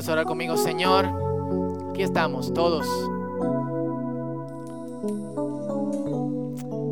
Puedes 0.05 0.13
orar 0.13 0.27
conmigo, 0.27 0.57
Señor. 0.59 1.07
Aquí 1.91 2.03
estamos 2.03 2.53
todos. 2.53 2.87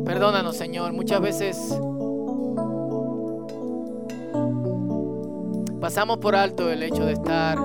Perdónanos, 0.03 0.57
Señor. 0.57 0.93
Muchas 0.93 1.21
veces 1.21 1.79
pasamos 5.79 6.17
por 6.17 6.35
alto 6.35 6.71
el 6.71 6.81
hecho 6.81 7.05
de 7.05 7.13
estar, 7.13 7.59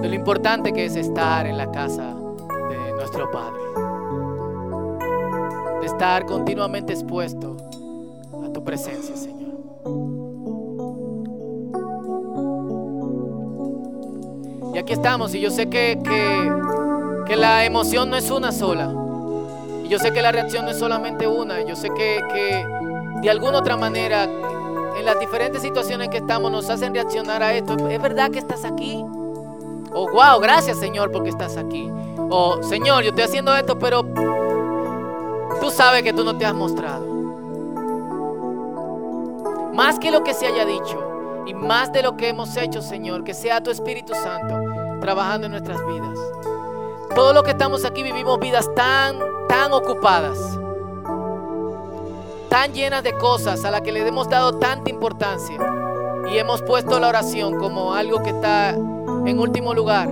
de 0.00 0.08
lo 0.08 0.14
importante 0.14 0.72
que 0.72 0.86
es 0.86 0.96
estar 0.96 1.46
en 1.46 1.58
la 1.58 1.70
casa 1.70 2.14
de 2.70 2.92
nuestro 2.94 3.30
Padre, 3.30 3.60
de 5.80 5.86
estar 5.86 6.24
continuamente 6.24 6.94
expuesto 6.94 7.49
y 15.10 15.40
yo 15.40 15.50
sé 15.50 15.68
que, 15.68 15.98
que, 17.26 17.36
la 17.36 17.64
emoción 17.64 18.10
no 18.10 18.16
es 18.16 18.30
una 18.30 18.52
sola. 18.52 18.94
Y 19.84 19.88
yo 19.88 19.98
sé 19.98 20.12
que 20.12 20.22
la 20.22 20.30
reacción 20.30 20.64
no 20.64 20.70
es 20.70 20.78
solamente 20.78 21.26
una. 21.26 21.60
Yo 21.62 21.74
sé 21.74 21.90
que, 21.90 22.20
que 22.32 22.64
de 23.20 23.28
alguna 23.28 23.58
otra 23.58 23.76
manera, 23.76 24.22
en 24.24 25.04
las 25.04 25.18
diferentes 25.18 25.62
situaciones 25.62 26.10
que 26.10 26.18
estamos, 26.18 26.52
nos 26.52 26.70
hacen 26.70 26.94
reaccionar 26.94 27.42
a 27.42 27.52
esto. 27.54 27.88
¿Es 27.88 28.00
verdad 28.00 28.30
que 28.30 28.38
estás 28.38 28.64
aquí? 28.64 29.02
O 29.92 30.04
oh, 30.04 30.12
wow, 30.12 30.38
gracias 30.40 30.78
Señor 30.78 31.10
porque 31.10 31.30
estás 31.30 31.56
aquí. 31.56 31.90
O 32.30 32.62
Señor, 32.62 33.02
yo 33.02 33.08
estoy 33.08 33.24
haciendo 33.24 33.52
esto, 33.56 33.76
pero 33.80 34.04
tú 35.60 35.70
sabes 35.70 36.04
que 36.04 36.12
tú 36.12 36.22
no 36.22 36.38
te 36.38 36.46
has 36.46 36.54
mostrado. 36.54 37.04
Más 39.74 39.98
que 39.98 40.12
lo 40.12 40.22
que 40.22 40.34
se 40.34 40.46
haya 40.46 40.64
dicho 40.64 41.42
y 41.46 41.54
más 41.54 41.92
de 41.92 42.02
lo 42.02 42.16
que 42.16 42.28
hemos 42.28 42.56
hecho, 42.56 42.80
Señor, 42.80 43.24
que 43.24 43.34
sea 43.34 43.60
tu 43.60 43.72
Espíritu 43.72 44.14
Santo 44.14 44.79
trabajando 45.00 45.46
en 45.46 45.52
nuestras 45.52 45.84
vidas. 45.86 46.18
Todos 47.14 47.34
los 47.34 47.42
que 47.42 47.50
estamos 47.50 47.84
aquí 47.84 48.02
vivimos 48.02 48.38
vidas 48.38 48.72
tan, 48.74 49.18
tan 49.48 49.72
ocupadas, 49.72 50.38
tan 52.48 52.72
llenas 52.72 53.02
de 53.02 53.12
cosas 53.14 53.64
a 53.64 53.70
las 53.70 53.80
que 53.80 53.92
le 53.92 54.06
hemos 54.06 54.28
dado 54.28 54.58
tanta 54.58 54.90
importancia 54.90 55.58
y 56.30 56.38
hemos 56.38 56.62
puesto 56.62 57.00
la 57.00 57.08
oración 57.08 57.58
como 57.58 57.94
algo 57.94 58.22
que 58.22 58.30
está 58.30 58.70
en 58.70 59.38
último 59.38 59.74
lugar. 59.74 60.08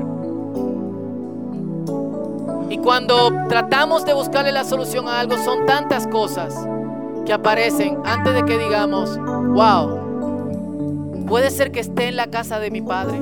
Y 2.71 2.79
cuando 2.79 3.33
tratamos 3.49 4.05
de 4.05 4.15
buscarle 4.15 4.53
la 4.53 4.65
solución 4.65 5.09
a 5.09 5.21
algo, 5.21 5.37
son 5.39 5.67
tantas 5.67 6.07
cosas 6.07 6.55
que 7.25 7.33
aparecen 7.33 7.99
antes 8.05 8.35
de 8.35 8.45
que 8.45 8.59
digamos, 8.59 9.19
wow, 9.19 11.27
puede 11.27 11.51
ser 11.51 11.71
que 11.71 11.81
esté 11.81 12.09
en 12.09 12.17
la 12.17 12.29
casa 12.29 12.59
de 12.59 12.71
mi 12.71 12.83
padre. 12.83 13.19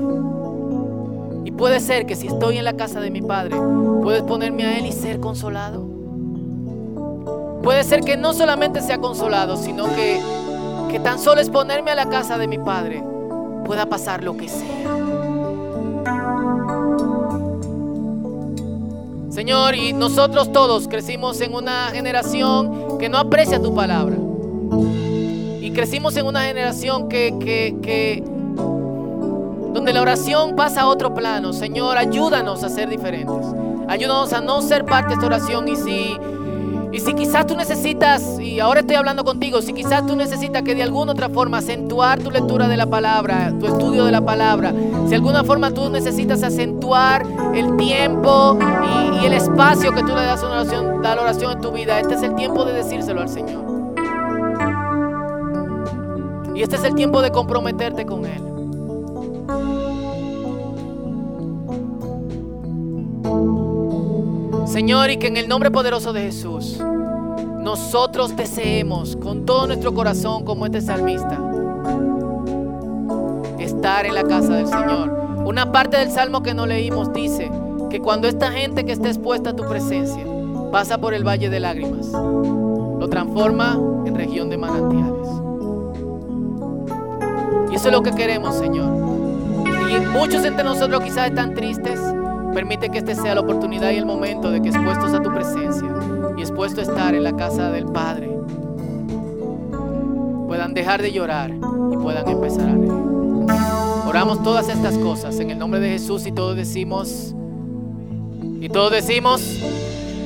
Y 1.47 1.53
puede 1.53 1.79
ser 1.79 2.07
que 2.07 2.17
si 2.17 2.27
estoy 2.27 2.59
en 2.59 2.65
la 2.65 2.73
casa 2.73 3.01
de 3.01 3.09
mi 3.09 3.23
Padre, 3.23 3.57
puedes 4.03 4.23
ponerme 4.23 4.65
a 4.65 4.79
Él 4.79 4.87
y 4.87 4.91
ser 4.91 5.21
consolado. 5.21 5.87
Puede 7.63 7.85
ser 7.85 8.01
que 8.01 8.17
no 8.17 8.33
solamente 8.33 8.83
sea 8.83 8.99
consolado, 8.99 9.57
sino 9.57 9.85
que, 9.95 10.21
que 10.91 10.99
tan 10.99 11.21
solo 11.21 11.41
es 11.41 11.49
ponerme 11.49 11.93
a 11.93 11.95
la 11.95 12.09
casa 12.09 12.37
de 12.37 12.49
mi 12.49 12.59
Padre, 12.59 13.01
pueda 13.65 13.87
pasar 13.87 14.25
lo 14.25 14.37
que 14.37 14.49
sea. 14.49 14.89
Señor, 19.31 19.77
y 19.77 19.93
nosotros 19.93 20.51
todos 20.51 20.89
crecimos 20.89 21.41
en 21.43 21.55
una 21.55 21.91
generación 21.93 22.99
que 22.99 23.09
no 23.09 23.19
aprecia 23.19 23.63
tu 23.63 23.73
palabra. 23.73 24.17
Y 25.61 25.71
crecimos 25.71 26.17
en 26.17 26.27
una 26.27 26.43
generación 26.43 27.09
que, 27.09 27.37
que, 27.39 27.77
que 27.83 28.36
donde 29.77 29.93
la 29.93 30.01
oración 30.01 30.57
pasa 30.57 30.83
a 30.83 30.87
otro 30.87 31.13
plano. 31.13 31.53
Señor, 31.53 31.99
ayúdanos 31.99 32.65
a 32.65 32.71
ser 32.71 32.89
diferentes. 32.89 33.45
Ayúdanos 33.87 34.33
a 34.33 34.41
no 34.41 34.63
ser 34.63 34.87
parte 34.87 35.09
de 35.09 35.15
esta 35.15 35.27
oración. 35.27 35.69
Y 35.69 35.77
si, 35.77 36.17
y 36.93 36.99
si 36.99 37.13
quizás 37.13 37.47
tú 37.47 37.57
necesitas, 37.57 38.41
y 38.41 38.59
ahora 38.59 38.81
estoy 38.81 38.97
hablando 38.97 39.23
contigo, 39.23 39.61
si 39.61 39.75
quizás 39.75 40.07
tú 40.07 40.17
necesitas 40.17 40.63
que 40.63 40.75
de 40.75 40.83
alguna 40.83 41.13
otra 41.13 41.29
forma 41.29 41.59
acentuar 41.59 42.21
tu 42.21 42.31
lectura 42.31 42.69
de 42.69 42.79
la 42.79 42.87
palabra, 42.87 43.53
tu 43.61 43.67
estudio 43.67 44.07
de 44.07 44.13
la 44.13 44.23
palabra, 44.23 44.73
si 45.05 45.11
de 45.11 45.17
alguna 45.17 45.45
forma 45.45 45.71
tú 45.71 45.91
necesitas 45.91 46.43
acentuar 46.43 47.27
el 47.55 47.77
tiempo 47.77 48.59
y, 49.21 49.27
el 49.27 49.35
espacio 49.35 49.93
que 49.93 50.01
tú 50.01 50.09
le 50.09 50.23
das 50.23 50.43
a, 50.43 50.47
oración, 50.47 51.05
a 51.05 51.15
la 51.17 51.21
oración 51.21 51.53
en 51.53 51.61
tu 51.61 51.73
vida, 51.73 52.01
este 52.01 52.15
es 52.15 52.23
el 52.23 52.35
tiempo 52.35 52.65
de 52.65 52.73
decírselo 52.73 53.21
al 53.21 53.29
Señor. 53.29 53.63
Y 56.55 56.63
este 56.63 56.77
es 56.77 56.85
el 56.85 56.95
tiempo 56.95 57.21
de 57.21 57.31
comprometerte 57.31 58.07
con 58.07 58.25
Él. 58.25 58.56
Señor, 64.67 65.11
y 65.11 65.17
que 65.17 65.29
en 65.29 65.37
el 65.37 65.49
nombre 65.49 65.71
poderoso 65.71 66.13
de 66.13 66.23
Jesús, 66.23 66.79
nosotros 67.63 68.37
deseemos 68.37 69.17
con 69.17 69.47
todo 69.47 69.67
nuestro 69.67 69.95
corazón, 69.95 70.45
como 70.45 70.67
este 70.67 70.81
salmista, 70.81 71.41
estar 73.59 74.07
en 74.07 74.15
la 74.15 74.25
casa 74.25 74.55
del 74.55 74.67
Señor. 74.67 75.43
Una 75.47 75.73
parte 75.73 75.97
del 75.97 76.11
salmo 76.11 76.43
que 76.43 76.55
no 76.55 76.67
leímos 76.67 77.13
dice 77.13 77.51
que 77.89 78.01
cuando 78.01 78.29
esta 78.29 78.53
gente 78.53 78.85
que 78.85 78.93
está 78.93 79.09
expuesta 79.09 79.51
a 79.51 79.57
tu 79.57 79.67
presencia 79.67 80.25
pasa 80.71 80.99
por 80.99 81.15
el 81.15 81.27
valle 81.27 81.49
de 81.49 81.59
lágrimas, 81.59 82.09
lo 82.09 83.09
transforma 83.09 83.81
en 84.05 84.15
región 84.15 84.51
de 84.51 84.59
manantiales. 84.59 85.29
Y 87.73 87.77
eso 87.77 87.89
es 87.89 87.93
lo 87.93 88.03
que 88.03 88.13
queremos, 88.13 88.55
Señor. 88.57 88.96
Y 89.89 90.01
muchos 90.01 90.45
entre 90.45 90.65
nosotros 90.65 91.03
quizás 91.03 91.29
están 91.29 91.55
tristes. 91.55 92.01
Permite 92.53 92.89
que 92.89 92.99
este 92.99 93.15
sea 93.15 93.35
la 93.35 93.43
oportunidad 93.43 93.91
y 93.91 93.97
el 93.97 94.07
momento 94.07 94.51
de 94.51 94.63
que 94.63 94.69
expuestos 94.69 95.13
a 95.13 95.23
tu 95.23 95.31
presencia 95.31 95.89
y 96.37 96.41
expuestos 96.41 96.89
a 96.89 96.93
estar 96.93 97.15
en 97.15 97.23
la 97.23 97.37
casa 97.37 97.71
del 97.71 97.87
Padre, 97.87 98.31
puedan 100.47 100.73
dejar 100.73 101.03
de 101.03 101.13
llorar 101.13 101.51
y 101.51 101.97
puedan 101.97 102.29
empezar 102.29 102.69
a 102.69 102.73
reír. 102.73 102.93
Oramos 104.07 104.43
todas 104.43 104.69
estas 104.69 104.97
cosas 104.99 105.39
en 105.39 105.51
el 105.51 105.59
nombre 105.59 105.81
de 105.81 105.91
Jesús 105.91 106.27
y 106.27 106.33
todos 106.33 106.57
decimos, 106.57 107.35
y 108.61 108.69
todos 108.71 108.91
decimos, 108.91 109.43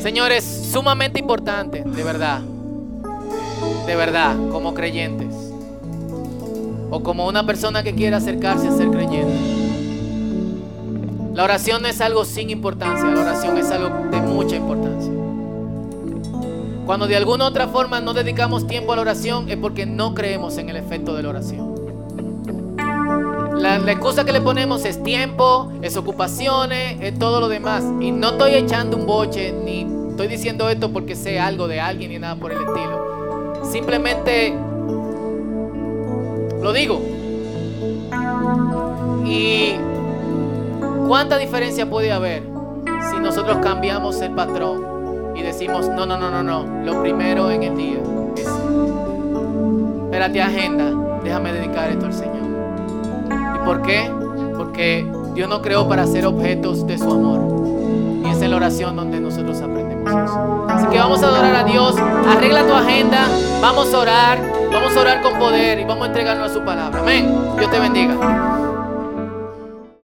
Señor, 0.01 0.31
es 0.31 0.45
sumamente 0.45 1.19
importante, 1.19 1.83
de 1.83 2.05
verdad, 2.05 2.41
de 3.87 3.97
verdad, 3.97 4.37
como 4.53 4.73
creyentes, 4.73 5.30
o 6.91 7.03
como 7.03 7.27
una 7.27 7.47
persona 7.47 7.83
que 7.83 7.95
quiera 7.95 8.19
acercarse 8.19 8.69
a 8.69 8.73
ser 8.73 8.91
creyente. 8.91 9.61
La 11.35 11.45
oración 11.45 11.83
no 11.83 11.89
es 11.89 12.01
algo 12.01 12.25
sin 12.25 12.51
importancia, 12.51 13.09
la 13.09 13.21
oración 13.21 13.57
es 13.57 13.71
algo 13.71 13.89
de 14.11 14.21
mucha 14.21 14.57
importancia. 14.57 15.13
Cuando 16.85 17.07
de 17.07 17.17
alguna 17.17 17.47
otra 17.47 17.69
forma 17.69 18.01
no 18.01 18.13
dedicamos 18.15 18.67
tiempo 18.67 18.93
a 18.93 18.97
la 18.97 19.03
oración 19.03 19.49
es 19.49 19.57
porque 19.57 19.87
no 19.87 20.13
creemos 20.13 20.59
en 20.59 20.69
el 20.69 20.77
efecto 20.77 21.15
de 21.15 21.23
la 21.23 21.29
oración. 21.29 21.71
La, 23.61 23.77
excusa 23.93 24.25
que 24.25 24.33
le 24.33 24.41
ponemos 24.41 24.85
es 24.85 25.03
tiempo, 25.03 25.71
es 25.83 25.97
ocupaciones, 25.97 26.99
es 27.01 27.19
todo 27.19 27.41
lo 27.41 27.49
demás. 27.49 27.85
Y 28.01 28.11
no 28.11 28.31
estoy 28.31 28.55
echando 28.55 28.97
un 28.97 29.07
boche, 29.07 29.53
ni 29.53 29.87
estoy 30.11 30.29
diciendo 30.29 30.69
esto 30.69 30.93
porque 30.93 31.15
sé 31.15 31.39
algo 31.39 31.69
de 31.69 31.79
alguien 31.81 32.11
ni 32.11 32.19
nada 32.19 32.37
por 32.37 32.53
el 32.53 32.59
estilo. 32.59 33.61
Simplemente 33.71 34.57
lo 36.63 36.73
digo. 36.73 37.01
Y 39.25 39.75
cuánta 41.07 41.39
diferencia 41.39 41.89
puede 41.89 42.13
haber 42.13 42.43
si 43.11 43.19
nosotros 43.19 43.59
cambiamos 43.63 44.21
el 44.21 44.33
patrón 44.33 45.33
y 45.35 45.43
decimos, 45.43 45.89
no, 45.89 46.07
no, 46.07 46.19
no, 46.19 46.31
no, 46.31 46.43
no, 46.43 46.85
lo 46.85 47.03
primero 47.03 47.51
en 47.51 47.63
el 47.63 47.77
día 47.77 47.99
es, 48.37 48.49
espérate 50.05 50.43
agenda, 50.43 51.21
déjame 51.23 51.53
dedicar 51.53 51.91
esto 51.91 52.07
al 52.07 52.13
Señor. 52.13 52.41
¿Y 53.57 53.65
por 53.65 53.83
qué? 53.83 54.11
Porque 54.57 55.07
Dios 55.35 55.49
no 55.49 55.63
creó 55.63 55.89
para 55.89 56.07
ser 56.07 56.27
objetos 56.27 56.87
de 56.87 56.99
su 56.99 57.11
amor. 57.11 58.25
Y 58.25 58.29
es 58.31 58.43
en 58.43 58.51
la 58.51 58.57
oración 58.57 58.97
donde 58.97 59.21
nosotros 59.21 59.61
aprendemos 59.61 60.11
eso. 60.11 60.67
Así 60.69 60.87
que 60.89 60.99
vamos 60.99 61.23
a 61.23 61.27
adorar 61.27 61.55
a 61.55 61.65
Dios, 61.65 61.97
arregla 62.29 62.67
tu 62.67 62.75
agenda, 62.75 63.27
vamos 63.63 63.93
a 63.95 63.99
orar, 63.99 64.60
vamos 64.71 64.97
a 64.97 65.01
orar 65.01 65.23
con 65.23 65.39
poder 65.39 65.81
y 65.81 65.85
vamos 65.85 66.05
a 66.05 66.07
entregarnos 66.07 66.51
a 66.51 66.55
su 66.55 66.63
palabra. 66.63 67.01
Amén. 67.01 67.29
Dios 67.57 67.71
te 67.71 67.79
bendiga. 67.79 68.60